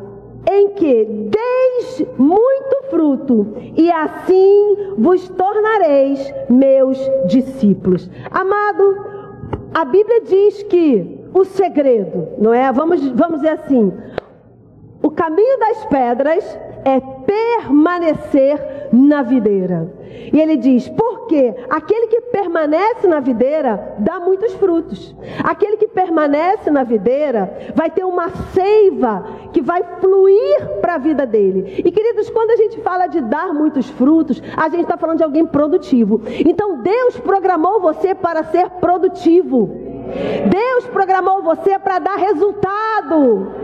[0.51, 8.09] em que deis muito fruto, e assim vos tornareis meus discípulos.
[8.29, 8.97] Amado,
[9.73, 12.71] a Bíblia diz que o segredo, não é?
[12.71, 13.91] Vamos, vamos dizer assim:
[15.01, 19.91] o caminho das pedras é permanecer na videira.
[20.31, 25.15] E ele diz: porque aquele que permanece na videira dá muitos frutos.
[25.43, 31.25] Aquele que permanece na videira vai ter uma seiva que vai fluir para a vida
[31.25, 31.81] dele.
[31.83, 35.23] E queridos, quando a gente fala de dar muitos frutos, a gente está falando de
[35.23, 36.21] alguém produtivo.
[36.45, 39.82] Então Deus programou você para ser produtivo.
[40.49, 43.63] Deus programou você para dar resultado.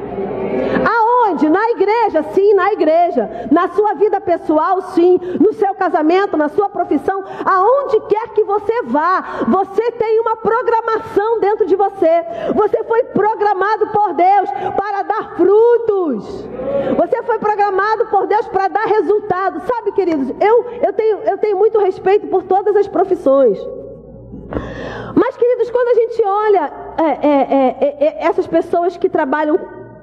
[0.85, 1.49] Aonde?
[1.49, 3.47] Na igreja, sim, na igreja.
[3.51, 5.19] Na sua vida pessoal, sim.
[5.39, 11.39] No seu casamento, na sua profissão, aonde quer que você vá, você tem uma programação
[11.39, 12.25] dentro de você.
[12.55, 16.47] Você foi programado por Deus para dar frutos.
[16.97, 19.61] Você foi programado por Deus para dar resultado.
[19.65, 23.59] Sabe, queridos, eu, eu, tenho, eu tenho muito respeito por todas as profissões.
[25.71, 29.57] Quando a gente olha é, é, é, é essas pessoas que trabalham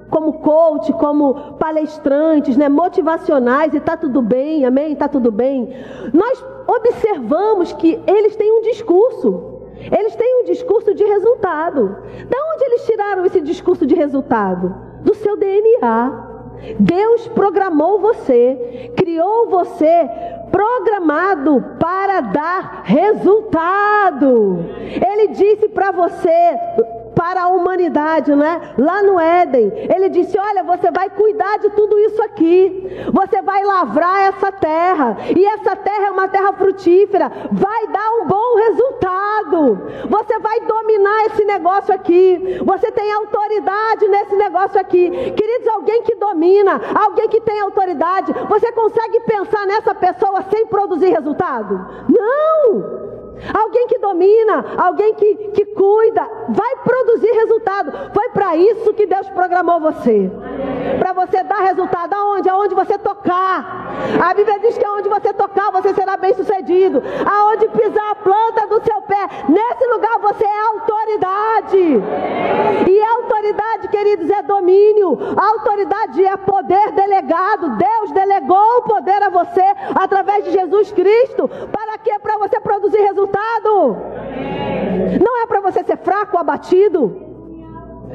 [0.09, 4.95] como coach, como palestrantes, né, motivacionais, e tá tudo bem, amém?
[4.95, 5.75] Tá tudo bem.
[6.15, 9.57] Nós observamos que eles têm um discurso.
[9.77, 11.89] Eles têm um discurso de resultado.
[12.29, 14.75] Da onde eles tiraram esse discurso de resultado?
[15.03, 16.26] Do seu DNA.
[16.79, 20.09] Deus programou você, criou você
[20.51, 24.59] programado para dar resultado.
[24.81, 26.59] Ele disse para você
[27.17, 28.75] para a humanidade, né?
[28.77, 33.65] Lá no Éden, ele disse: Olha, você vai cuidar de tudo isso aqui, você vai
[33.65, 39.81] lavrar essa terra, e essa terra é uma terra frutífera, vai dar um bom resultado,
[40.11, 45.67] você vai dominar esse negócio aqui, você tem autoridade nesse negócio aqui, queridos.
[45.69, 51.87] Alguém que domina, alguém que tem autoridade, você consegue pensar nessa pessoa sem produzir resultado?
[52.09, 53.16] Não!
[53.53, 57.93] Alguém que domina, alguém que, que cuida, vai produzir resultado.
[58.13, 60.31] Foi para isso que Deus programou você.
[60.99, 62.49] Para você dar resultado aonde?
[62.49, 63.87] Aonde você tocar.
[64.21, 67.03] A Bíblia diz que aonde você tocar, você será bem sucedido.
[67.31, 72.03] Aonde pisar a planta do seu pé, nesse lugar você é autoridade.
[72.89, 75.19] E autoridade, queridos, é domínio.
[75.37, 77.77] Autoridade é poder delegado.
[77.77, 79.65] Deus delegou o poder a você
[79.95, 81.49] através de Jesus Cristo.
[81.71, 82.19] Para quê?
[82.19, 83.97] Para você produzir resultado resultado.
[85.21, 87.23] Não é para você ser fraco, abatido.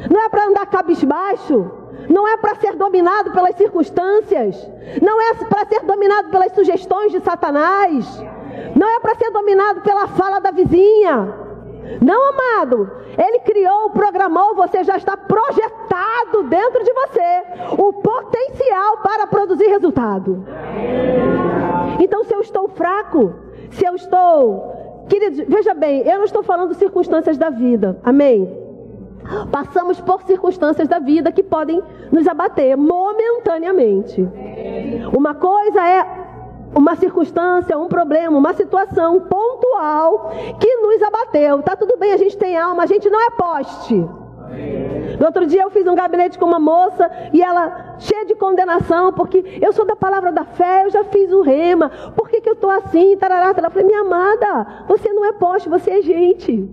[0.09, 1.71] Não é para andar cabisbaixo.
[2.09, 4.69] Não é para ser dominado pelas circunstâncias.
[5.01, 8.23] Não é para ser dominado pelas sugestões de Satanás.
[8.75, 11.35] Não é para ser dominado pela fala da vizinha.
[12.01, 12.89] Não, amado.
[13.17, 17.43] Ele criou, programou, você já está projetado dentro de você
[17.77, 20.45] o potencial para produzir resultado.
[21.99, 23.33] Então, se eu estou fraco,
[23.71, 28.49] se eu estou Queridos, veja bem, eu não estou falando circunstâncias da vida, amém?
[29.51, 31.81] Passamos por circunstâncias da vida que podem
[32.11, 34.27] nos abater momentaneamente.
[35.15, 36.05] Uma coisa é
[36.73, 41.61] uma circunstância, um problema, uma situação pontual que nos abateu.
[41.61, 44.05] Tá tudo bem, a gente tem alma, a gente não é poste.
[45.19, 49.13] No outro dia eu fiz um gabinete com uma moça e ela cheia de condenação,
[49.13, 52.49] porque eu sou da palavra da fé, eu já fiz o rema, por que, que
[52.49, 53.15] eu estou assim?
[53.17, 53.67] Tarará, tarará.
[53.67, 56.69] Eu falei, minha amada, você não é poste, você é gente.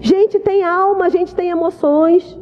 [0.00, 2.38] Gente tem alma, gente tem emoções.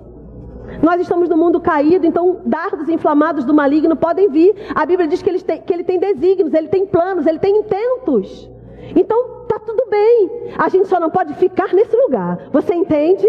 [0.83, 4.55] Nós estamos no mundo caído, então dardos inflamados do maligno podem vir.
[4.75, 7.57] A Bíblia diz que ele tem, que ele tem desígnios, ele tem planos, ele tem
[7.57, 8.49] intentos.
[8.95, 10.53] Então tá tudo bem.
[10.59, 12.39] A gente só não pode ficar nesse lugar.
[12.53, 13.27] Você entende?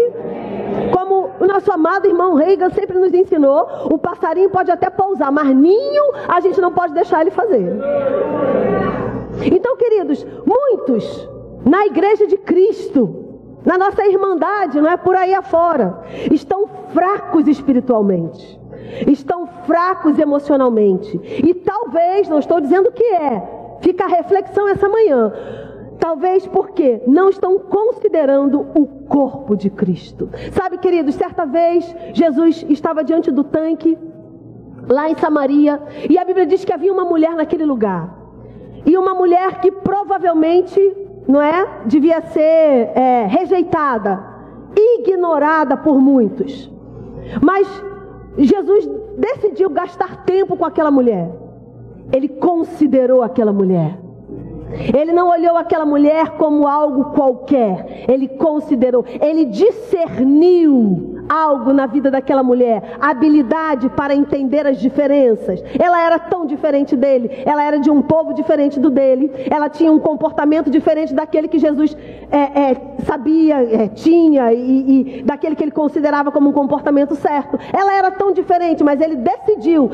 [0.92, 5.48] Como o nosso amado irmão Reagan sempre nos ensinou, o passarinho pode até pousar, mas
[5.54, 7.78] ninho a gente não pode deixar ele fazer.
[9.44, 11.28] Então, queridos, muitos
[11.64, 13.24] na igreja de Cristo,
[13.64, 16.00] na nossa irmandade, não é por aí afora,
[16.30, 18.60] estão fracos espiritualmente,
[19.06, 23.42] estão fracos emocionalmente, e talvez, não estou dizendo que é,
[23.82, 25.32] Fica a reflexão essa manhã.
[25.98, 30.30] Talvez porque não estão considerando o corpo de Cristo.
[30.52, 33.98] Sabe, queridos, certa vez Jesus estava diante do tanque,
[34.88, 38.18] lá em Samaria, e a Bíblia diz que havia uma mulher naquele lugar.
[38.84, 40.80] E uma mulher que provavelmente,
[41.28, 41.82] não é?
[41.86, 44.24] Devia ser é, rejeitada,
[44.76, 46.70] ignorada por muitos.
[47.40, 47.68] Mas
[48.38, 51.41] Jesus decidiu gastar tempo com aquela mulher.
[52.10, 53.98] Ele considerou aquela mulher.
[54.94, 58.04] Ele não olhou aquela mulher como algo qualquer.
[58.08, 65.62] Ele considerou, ele discerniu algo na vida daquela mulher, habilidade para entender as diferenças.
[65.78, 69.90] Ela era tão diferente dele, ela era de um povo diferente do dele, ela tinha
[69.90, 71.96] um comportamento diferente daquele que Jesus
[72.30, 77.58] é, é, sabia, é, tinha e, e daquele que ele considerava como um comportamento certo.
[77.72, 79.90] Ela era tão diferente, mas ele decidiu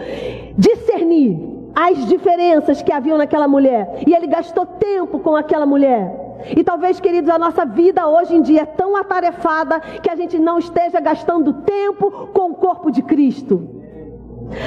[0.56, 4.02] discernir as diferenças que haviam naquela mulher.
[4.06, 6.28] E ele gastou tempo com aquela mulher.
[6.56, 10.38] E talvez, queridos, a nossa vida hoje em dia é tão atarefada que a gente
[10.38, 13.78] não esteja gastando tempo com o corpo de Cristo.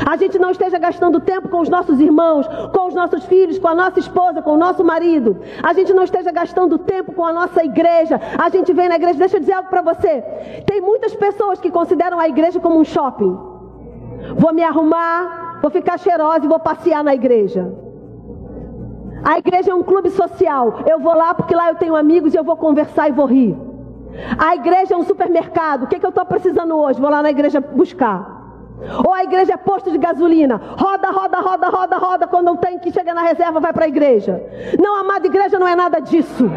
[0.05, 3.67] A gente não esteja gastando tempo com os nossos irmãos, com os nossos filhos, com
[3.67, 5.41] a nossa esposa, com o nosso marido.
[5.63, 8.19] A gente não esteja gastando tempo com a nossa igreja.
[8.37, 10.21] A gente vem na igreja, deixa eu dizer algo para você.
[10.67, 13.37] Tem muitas pessoas que consideram a igreja como um shopping.
[14.35, 17.71] Vou me arrumar, vou ficar cheirosa e vou passear na igreja.
[19.23, 20.79] A igreja é um clube social.
[20.87, 23.55] Eu vou lá porque lá eu tenho amigos e eu vou conversar e vou rir.
[24.37, 25.83] A igreja é um supermercado.
[25.83, 26.99] O que, é que eu estou precisando hoje?
[26.99, 28.40] Vou lá na igreja buscar.
[29.05, 30.59] Ou a igreja é posto de gasolina.
[30.77, 32.27] Roda, roda, roda, roda, roda.
[32.27, 34.43] Quando não tem que chegar na reserva, vai para a igreja.
[34.79, 36.49] Não, amada, igreja não é nada disso.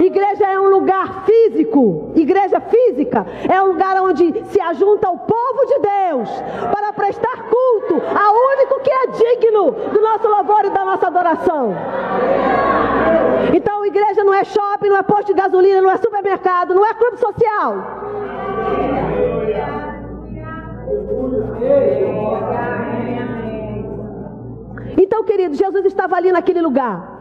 [0.00, 5.66] Igreja é um lugar físico, igreja física, é um lugar onde se ajunta o povo
[5.66, 6.28] de Deus
[6.70, 11.74] para prestar culto ao único que é digno do nosso louvor e da nossa adoração.
[13.52, 16.94] Então, igreja não é shopping, não é posto de gasolina, não é supermercado, não é
[16.94, 17.74] clube social.
[24.96, 27.14] Então, querido, Jesus estava ali naquele lugar.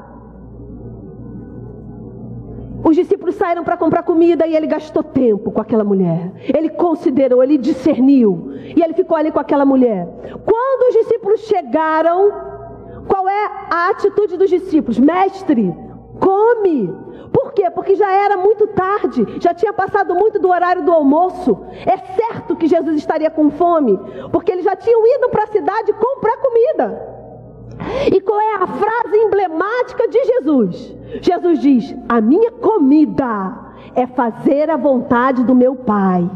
[2.84, 6.34] Os discípulos saíram para comprar comida e ele gastou tempo com aquela mulher.
[6.54, 8.52] Ele considerou, ele discerniu.
[8.76, 10.06] E ele ficou ali com aquela mulher.
[10.46, 12.30] Quando os discípulos chegaram,
[13.08, 15.00] qual é a atitude dos discípulos?
[15.00, 15.74] Mestre,
[16.20, 16.94] come.
[17.32, 17.70] Por quê?
[17.70, 21.66] Porque já era muito tarde, já tinha passado muito do horário do almoço.
[21.86, 24.00] É certo que Jesus estaria com fome,
[24.32, 27.14] porque eles já tinham ido para a cidade comprar comida.
[28.14, 30.96] E qual é a frase emblemática de Jesus?
[31.22, 36.30] Jesus diz: A minha comida é fazer a vontade do meu Pai.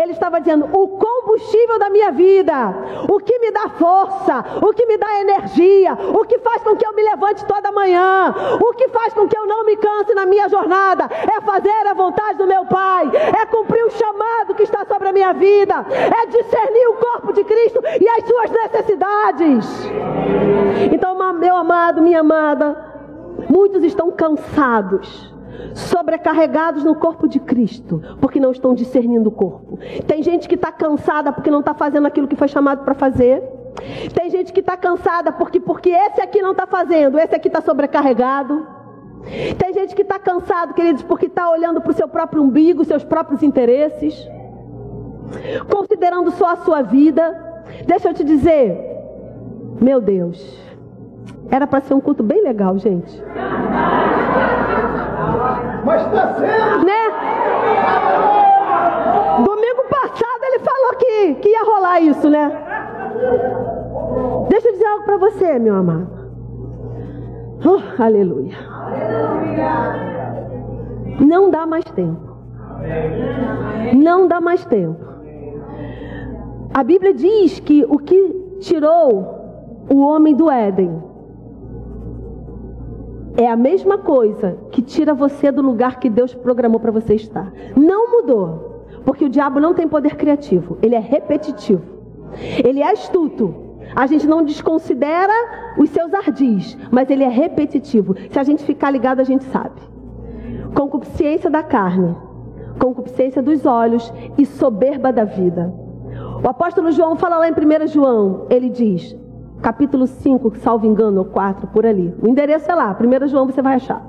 [0.00, 2.74] Ele estava dizendo: o combustível da minha vida,
[3.08, 6.86] o que me dá força, o que me dá energia, o que faz com que
[6.86, 10.26] eu me levante toda manhã, o que faz com que eu não me canse na
[10.26, 14.84] minha jornada, é fazer a vontade do meu Pai, é cumprir o chamado que está
[14.84, 19.90] sobre a minha vida, é discernir o corpo de Cristo e as suas necessidades.
[20.92, 22.76] Então, meu amado, minha amada,
[23.48, 25.33] muitos estão cansados
[25.74, 29.78] sobrecarregados no corpo de Cristo, porque não estão discernindo o corpo.
[30.06, 33.42] Tem gente que está cansada porque não está fazendo aquilo que foi chamado para fazer.
[34.14, 37.60] Tem gente que está cansada porque, porque esse aqui não está fazendo, esse aqui está
[37.60, 38.66] sobrecarregado.
[39.58, 43.02] Tem gente que está cansado, queridos, porque está olhando para o seu próprio umbigo, seus
[43.02, 44.28] próprios interesses,
[45.70, 47.42] considerando só a sua vida.
[47.86, 48.78] Deixa eu te dizer,
[49.80, 50.58] meu Deus,
[51.50, 53.22] era para ser um culto bem legal, gente.
[55.84, 56.84] Mas está sendo.
[56.84, 57.02] Né?
[59.44, 62.50] Domingo passado ele falou que, que ia rolar isso, né?
[64.48, 66.08] Deixa eu dizer algo para você, meu amado.
[67.64, 68.56] Oh, aleluia.
[71.20, 72.34] Não dá mais tempo.
[73.94, 75.04] Não dá mais tempo.
[76.72, 81.02] A Bíblia diz que o que tirou o homem do Éden
[83.36, 87.52] é a mesma coisa que tira você do lugar que Deus programou para você estar.
[87.76, 91.94] Não mudou, porque o diabo não tem poder criativo, ele é repetitivo.
[92.64, 93.54] Ele é astuto.
[93.94, 95.32] A gente não desconsidera
[95.78, 98.14] os seus ardis, mas ele é repetitivo.
[98.30, 99.80] Se a gente ficar ligado, a gente sabe.
[100.74, 102.16] Concupiscência da carne,
[102.80, 105.72] concupiscência dos olhos e soberba da vida.
[106.42, 109.16] O apóstolo João fala lá em 1 João, ele diz:
[109.64, 112.14] capítulo 5, salvo engano, ou 4, por ali.
[112.22, 114.06] O endereço é lá, 1 João você vai achar.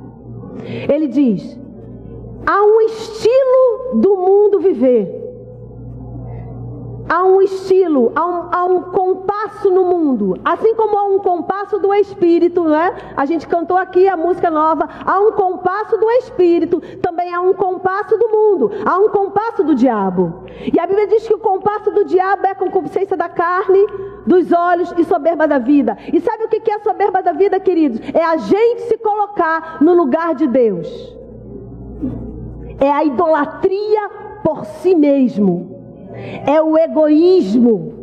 [0.90, 1.58] Ele diz:
[2.46, 5.25] há um estilo do mundo viver.
[7.08, 10.40] Há um estilo, há um, há um, compasso no mundo.
[10.44, 12.96] Assim como há um compasso do Espírito, não é?
[13.16, 14.90] A gente cantou aqui a música nova.
[15.06, 18.72] Há um compasso do Espírito, também há um compasso do mundo.
[18.84, 20.46] Há um compasso do diabo.
[20.74, 23.86] E a Bíblia diz que o compasso do diabo é concupiscência da carne,
[24.26, 25.96] dos olhos e soberba da vida.
[26.12, 28.00] E sabe o que é soberba da vida, queridos?
[28.16, 31.16] É a gente se colocar no lugar de Deus.
[32.80, 34.10] É a idolatria
[34.44, 35.75] por si mesmo
[36.46, 37.94] é o egoísmo.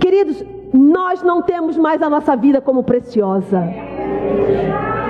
[0.00, 3.62] Queridos, nós não temos mais a nossa vida como preciosa.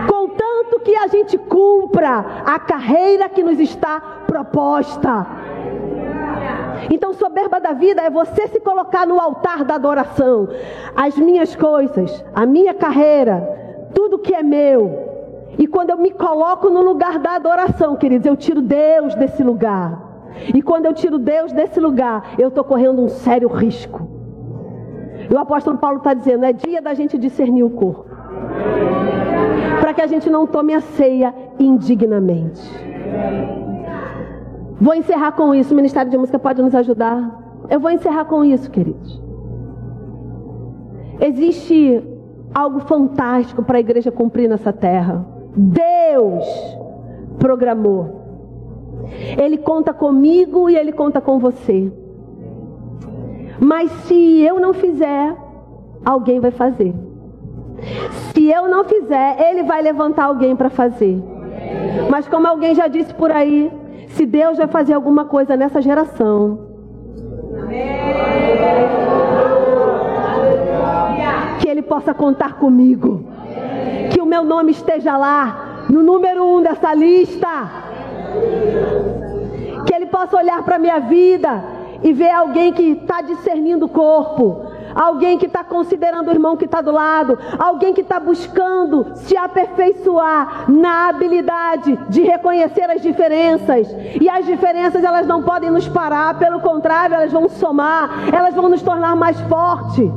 [0.09, 5.27] Contanto que a gente cumpra a carreira que nos está proposta.
[6.91, 10.49] Então, soberba da vida é você se colocar no altar da adoração.
[10.95, 15.07] As minhas coisas, a minha carreira, tudo que é meu.
[15.59, 20.06] E quando eu me coloco no lugar da adoração, queridos, eu tiro Deus desse lugar.
[20.55, 24.09] E quando eu tiro Deus desse lugar, eu estou correndo um sério risco.
[25.31, 28.07] E o apóstolo Paulo está dizendo: é dia da gente discernir o corpo.
[29.81, 32.63] Para que a gente não tome a ceia indignamente.
[34.81, 35.73] Vou encerrar com isso.
[35.73, 37.43] O Ministério de Música pode nos ajudar.
[37.71, 39.21] Eu vou encerrar com isso, queridos.
[41.21, 42.03] Existe
[42.55, 45.27] algo fantástico para a igreja cumprir nessa terra.
[45.57, 46.45] Deus
[47.39, 48.16] programou
[49.39, 51.93] ele conta comigo e ele conta com você.
[53.59, 55.35] Mas se eu não fizer,
[56.05, 56.95] alguém vai fazer.
[58.33, 61.23] Se eu não fizer, ele vai levantar alguém para fazer.
[62.11, 63.71] Mas como alguém já disse por aí,
[64.09, 66.67] se Deus vai fazer alguma coisa nessa geração,
[71.61, 73.25] que Ele possa contar comigo,
[74.11, 77.86] que o meu nome esteja lá no número um dessa lista
[79.87, 83.89] Que Ele possa olhar para a minha vida e ver alguém que está discernindo o
[83.89, 84.63] corpo,
[84.95, 89.37] alguém que está considerando o irmão que está do lado, alguém que está buscando se
[89.37, 93.89] aperfeiçoar na habilidade de reconhecer as diferenças.
[94.21, 98.69] E as diferenças elas não podem nos parar, pelo contrário, elas vão somar, elas vão
[98.69, 100.11] nos tornar mais fortes.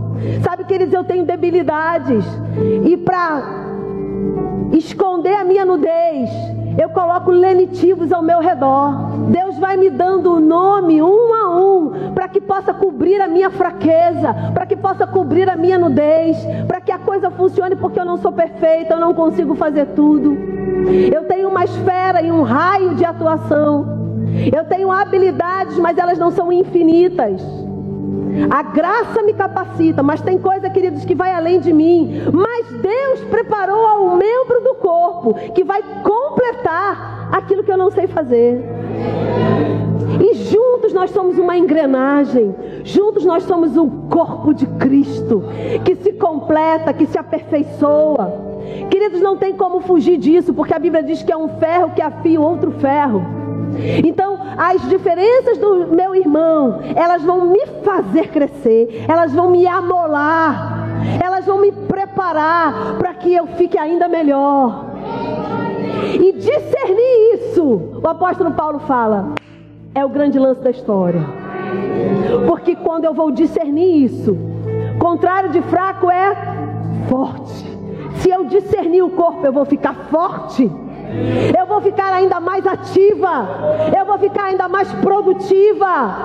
[0.43, 2.25] Sabe, queridos, eu tenho debilidades.
[2.85, 3.41] E para
[4.73, 6.29] esconder a minha nudez,
[6.77, 8.93] eu coloco lenitivos ao meu redor.
[9.29, 13.49] Deus vai me dando o nome um a um, para que possa cobrir a minha
[13.49, 18.05] fraqueza, para que possa cobrir a minha nudez, para que a coisa funcione, porque eu
[18.05, 20.37] não sou perfeita, eu não consigo fazer tudo.
[21.13, 23.99] Eu tenho uma esfera e um raio de atuação.
[24.53, 27.41] Eu tenho habilidades, mas elas não são infinitas.
[28.49, 32.21] A graça me capacita, mas tem coisa, queridos, que vai além de mim.
[32.31, 35.81] Mas Deus preparou um membro do corpo que vai
[37.39, 38.63] aquilo que eu não sei fazer.
[40.19, 45.43] E juntos nós somos uma engrenagem, juntos nós somos um corpo de Cristo
[45.83, 48.49] que se completa, que se aperfeiçoa.
[48.89, 52.01] Queridos, não tem como fugir disso, porque a Bíblia diz que é um ferro que
[52.01, 53.21] afia o outro ferro.
[54.03, 60.87] Então, as diferenças do meu irmão, elas vão me fazer crescer, elas vão me amolar,
[61.23, 64.88] elas vão me preparar para que eu fique ainda melhor.
[66.19, 67.63] E discernir isso,
[68.01, 69.33] o apóstolo Paulo fala,
[69.93, 71.21] é o grande lance da história.
[72.47, 74.37] Porque quando eu vou discernir isso,
[74.99, 76.35] contrário de fraco é
[77.07, 77.69] forte.
[78.15, 80.69] Se eu discernir o corpo, eu vou ficar forte.
[81.57, 83.47] Eu vou ficar ainda mais ativa.
[83.97, 86.15] Eu vou ficar ainda mais produtiva.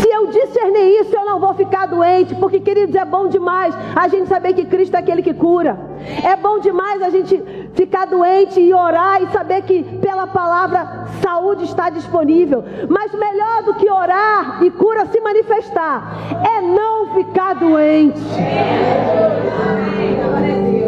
[0.00, 2.34] Se eu discernir isso, eu não vou ficar doente.
[2.36, 5.78] Porque, queridos, é bom demais a gente saber que Cristo é aquele que cura.
[6.24, 7.36] É bom demais a gente
[7.74, 12.64] ficar doente e orar e saber que pela palavra saúde está disponível.
[12.88, 16.12] Mas melhor do que orar e cura se manifestar
[16.44, 18.20] é não ficar doente.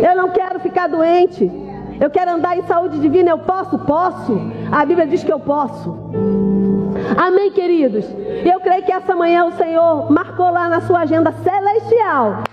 [0.07, 1.51] Eu não quero ficar doente.
[2.01, 3.79] Eu quero andar em saúde divina, eu posso?
[3.79, 4.41] Posso.
[4.71, 5.97] A Bíblia diz que eu posso.
[7.17, 8.05] Amém, queridos?
[8.45, 12.45] Eu creio que essa manhã o Senhor marcou lá na sua agenda celestial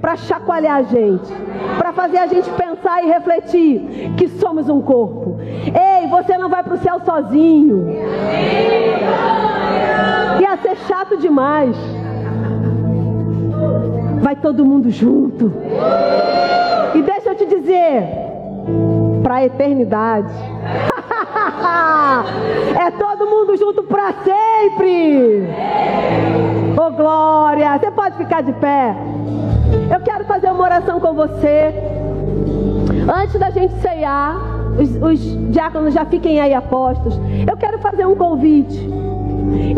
[0.00, 1.30] para chacoalhar a gente,
[1.76, 5.38] para fazer a gente pensar e refletir que somos um corpo.
[5.40, 7.88] Ei, você não vai para o céu sozinho.
[10.40, 11.76] Ia ser chato demais.
[14.22, 15.52] Vai todo mundo junto.
[16.94, 18.04] E deixa eu te dizer,
[19.22, 20.32] para a eternidade.
[22.86, 25.46] é todo mundo junto para sempre.
[26.82, 27.78] Oh glória!
[27.78, 28.96] Você pode ficar de pé.
[29.92, 31.74] Eu quero fazer uma oração com você.
[33.14, 34.38] Antes da gente ceiar,
[34.80, 37.20] os, os diáconos já fiquem aí apostos.
[37.46, 38.88] Eu quero fazer um convite.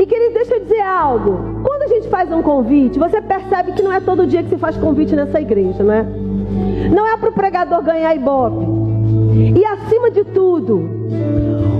[0.00, 1.64] E querido, deixa eu dizer algo.
[1.64, 4.56] Quando a gente faz um convite, você percebe que não é todo dia que se
[4.56, 6.06] faz convite nessa igreja, não é?
[6.88, 8.64] Não é para o pregador ganhar ibope.
[9.58, 10.88] E acima de tudo,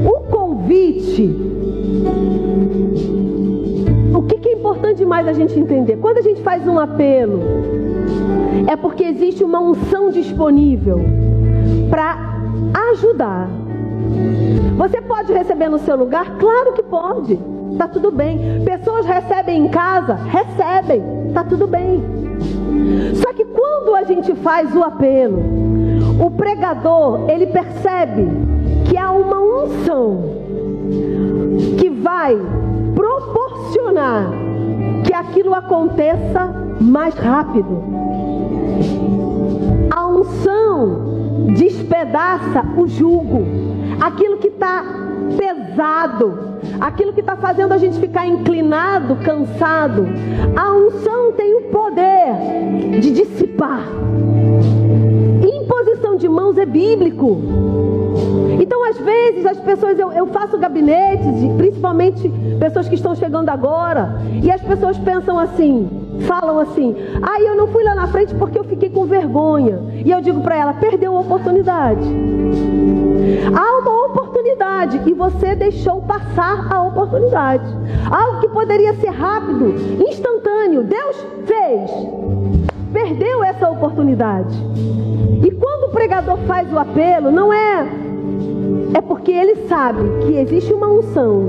[0.04, 2.51] o convite.
[4.92, 5.96] Importante demais a gente entender?
[5.96, 7.40] Quando a gente faz um apelo,
[8.66, 11.00] é porque existe uma unção disponível
[11.88, 12.18] para
[12.90, 13.48] ajudar.
[14.76, 16.36] Você pode receber no seu lugar?
[16.38, 17.38] Claro que pode.
[17.78, 18.62] Tá tudo bem.
[18.64, 20.14] Pessoas recebem em casa?
[20.14, 21.02] Recebem.
[21.32, 22.02] Tá tudo bem.
[23.14, 25.42] Só que quando a gente faz o apelo,
[26.20, 28.26] o pregador, ele percebe
[28.84, 30.22] que há uma unção
[31.78, 32.38] que vai
[32.94, 34.51] proporcionar
[35.22, 37.82] aquilo aconteça mais rápido.
[39.90, 43.44] A unção despedaça o jugo,
[44.00, 44.84] aquilo que está
[45.36, 50.06] pesado, aquilo que está fazendo a gente ficar inclinado, cansado.
[50.56, 53.86] A unção tem o poder de dissipar.
[56.12, 57.38] Imposição de mãos é bíblico.
[58.60, 64.20] Então, às vezes, as pessoas, eu, eu faço gabinetes, principalmente pessoas que estão chegando agora,
[64.42, 65.88] e as pessoas pensam assim,
[66.26, 69.80] falam assim: ah, eu não fui lá na frente porque eu fiquei com vergonha.
[70.04, 72.06] E eu digo para ela: perdeu a oportunidade.
[73.54, 77.64] Há uma oportunidade e você deixou passar a oportunidade.
[78.10, 79.74] Algo que poderia ser rápido,
[80.08, 80.82] instantâneo.
[80.82, 82.51] Deus fez.
[82.92, 84.54] Perdeu essa oportunidade.
[85.42, 88.02] E quando o pregador faz o apelo, não é
[88.94, 91.48] é porque ele sabe que existe uma unção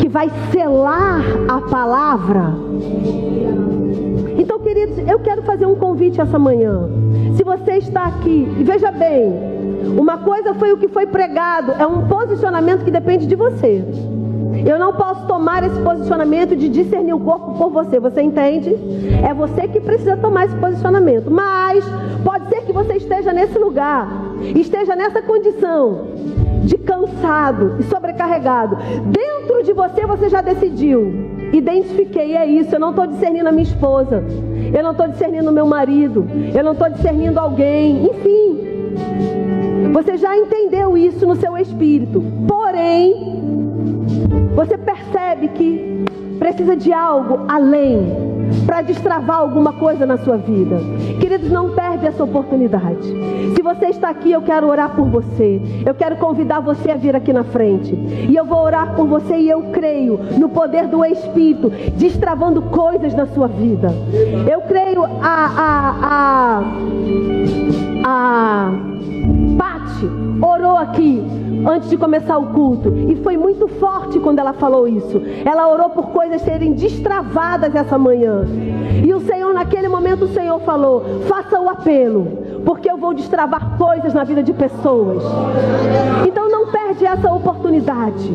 [0.00, 2.54] que vai selar a palavra.
[4.38, 6.88] Então, queridos, eu quero fazer um convite essa manhã.
[7.36, 9.34] Se você está aqui, e veja bem,
[9.98, 13.84] uma coisa foi o que foi pregado, é um posicionamento que depende de você.
[14.64, 18.76] Eu não posso tomar esse posicionamento de discernir o corpo por você, você entende?
[19.24, 21.30] É você que precisa tomar esse posicionamento.
[21.30, 21.84] Mas
[22.24, 24.08] pode ser que você esteja nesse lugar,
[24.54, 26.08] esteja nessa condição
[26.64, 28.76] de cansado e sobrecarregado.
[29.06, 31.30] Dentro de você você já decidiu.
[31.52, 32.74] Identifiquei, é isso.
[32.74, 34.22] Eu não estou discernindo a minha esposa.
[34.72, 36.26] Eu não estou discernindo meu marido.
[36.54, 38.06] Eu não estou discernindo alguém.
[38.06, 38.60] Enfim.
[39.92, 42.22] Você já entendeu isso no seu espírito.
[42.46, 43.39] Porém,
[44.54, 46.04] você percebe que
[46.38, 48.30] precisa de algo além
[48.66, 50.76] para destravar alguma coisa na sua vida.
[51.20, 53.06] Queridos, não perde essa oportunidade.
[53.54, 55.60] Se você está aqui, eu quero orar por você.
[55.84, 57.94] Eu quero convidar você a vir aqui na frente.
[57.94, 63.14] E eu vou orar por você e eu creio no poder do Espírito, destravando coisas
[63.14, 63.88] na sua vida.
[64.50, 66.62] Eu creio a a a
[68.04, 68.72] a
[69.60, 70.08] Pati
[70.40, 71.22] orou aqui
[71.68, 72.88] antes de começar o culto.
[72.96, 75.20] E foi muito forte quando ela falou isso.
[75.44, 78.46] Ela orou por coisas serem destravadas essa manhã.
[79.04, 83.76] E o Senhor, naquele momento, o Senhor falou: faça o apelo, porque eu vou destravar
[83.76, 85.22] coisas na vida de pessoas.
[86.26, 88.34] Então não perde essa oportunidade.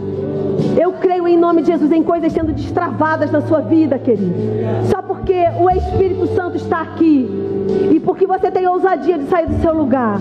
[0.80, 4.36] Eu creio em nome de Jesus em coisas sendo destravadas na sua vida, querido.
[4.92, 7.28] Só porque o Espírito Santo está aqui
[7.92, 10.20] e porque você tem ousadia de sair do seu lugar.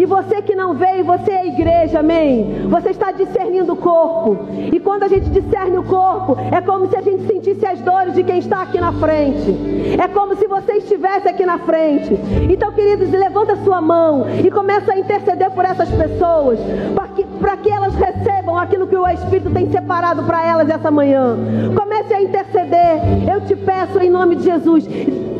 [0.00, 2.66] E você que não veio, você é igreja, amém?
[2.68, 4.38] Você está discernindo o corpo.
[4.72, 8.14] E quando a gente discerne o corpo, é como se a gente sentisse as dores
[8.14, 9.54] de quem está aqui na frente.
[10.00, 12.18] É como se você estivesse aqui na frente.
[12.50, 16.58] Então, queridos, levanta a sua mão e começa a interceder por essas pessoas,
[16.94, 17.24] para que,
[17.62, 21.36] que elas recebam aquilo que o Espírito tem separado para elas essa manhã.
[21.74, 23.28] Comece a interceder.
[23.32, 24.86] Eu te peço em nome de Jesus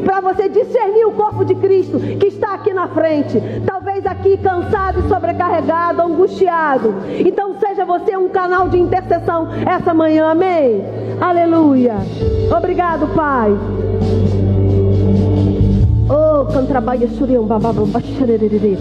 [0.05, 3.41] para você discernir o corpo de Cristo que está aqui na frente.
[3.67, 6.95] Talvez aqui cansado e sobrecarregado, angustiado.
[7.25, 10.85] Então seja você um canal de intercessão essa manhã, amém?
[11.21, 11.97] Aleluia.
[12.57, 13.51] Obrigado, Pai.
[16.13, 18.77] Oh, cantrabaia shuriam bababa baxererere.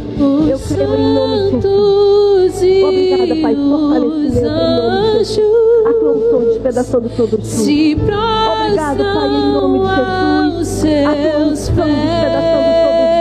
[0.49, 2.55] Eu creio em nome de Jesus.
[2.83, 5.39] Obrigada, Pai, fortalecimento em nome de Jesus.
[5.85, 7.61] A tua unção despedaçando todo o sul.
[7.61, 10.83] Obrigado, Pai, em nome de Jesus.
[11.05, 13.15] A tua unção despedaçando todo o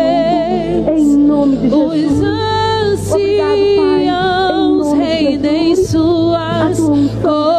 [0.79, 0.97] sul.
[0.97, 3.13] Em nome de Jesus.
[3.13, 6.35] Obrigado, Pai, em nome de Jesus.
[6.35, 7.59] A tua unção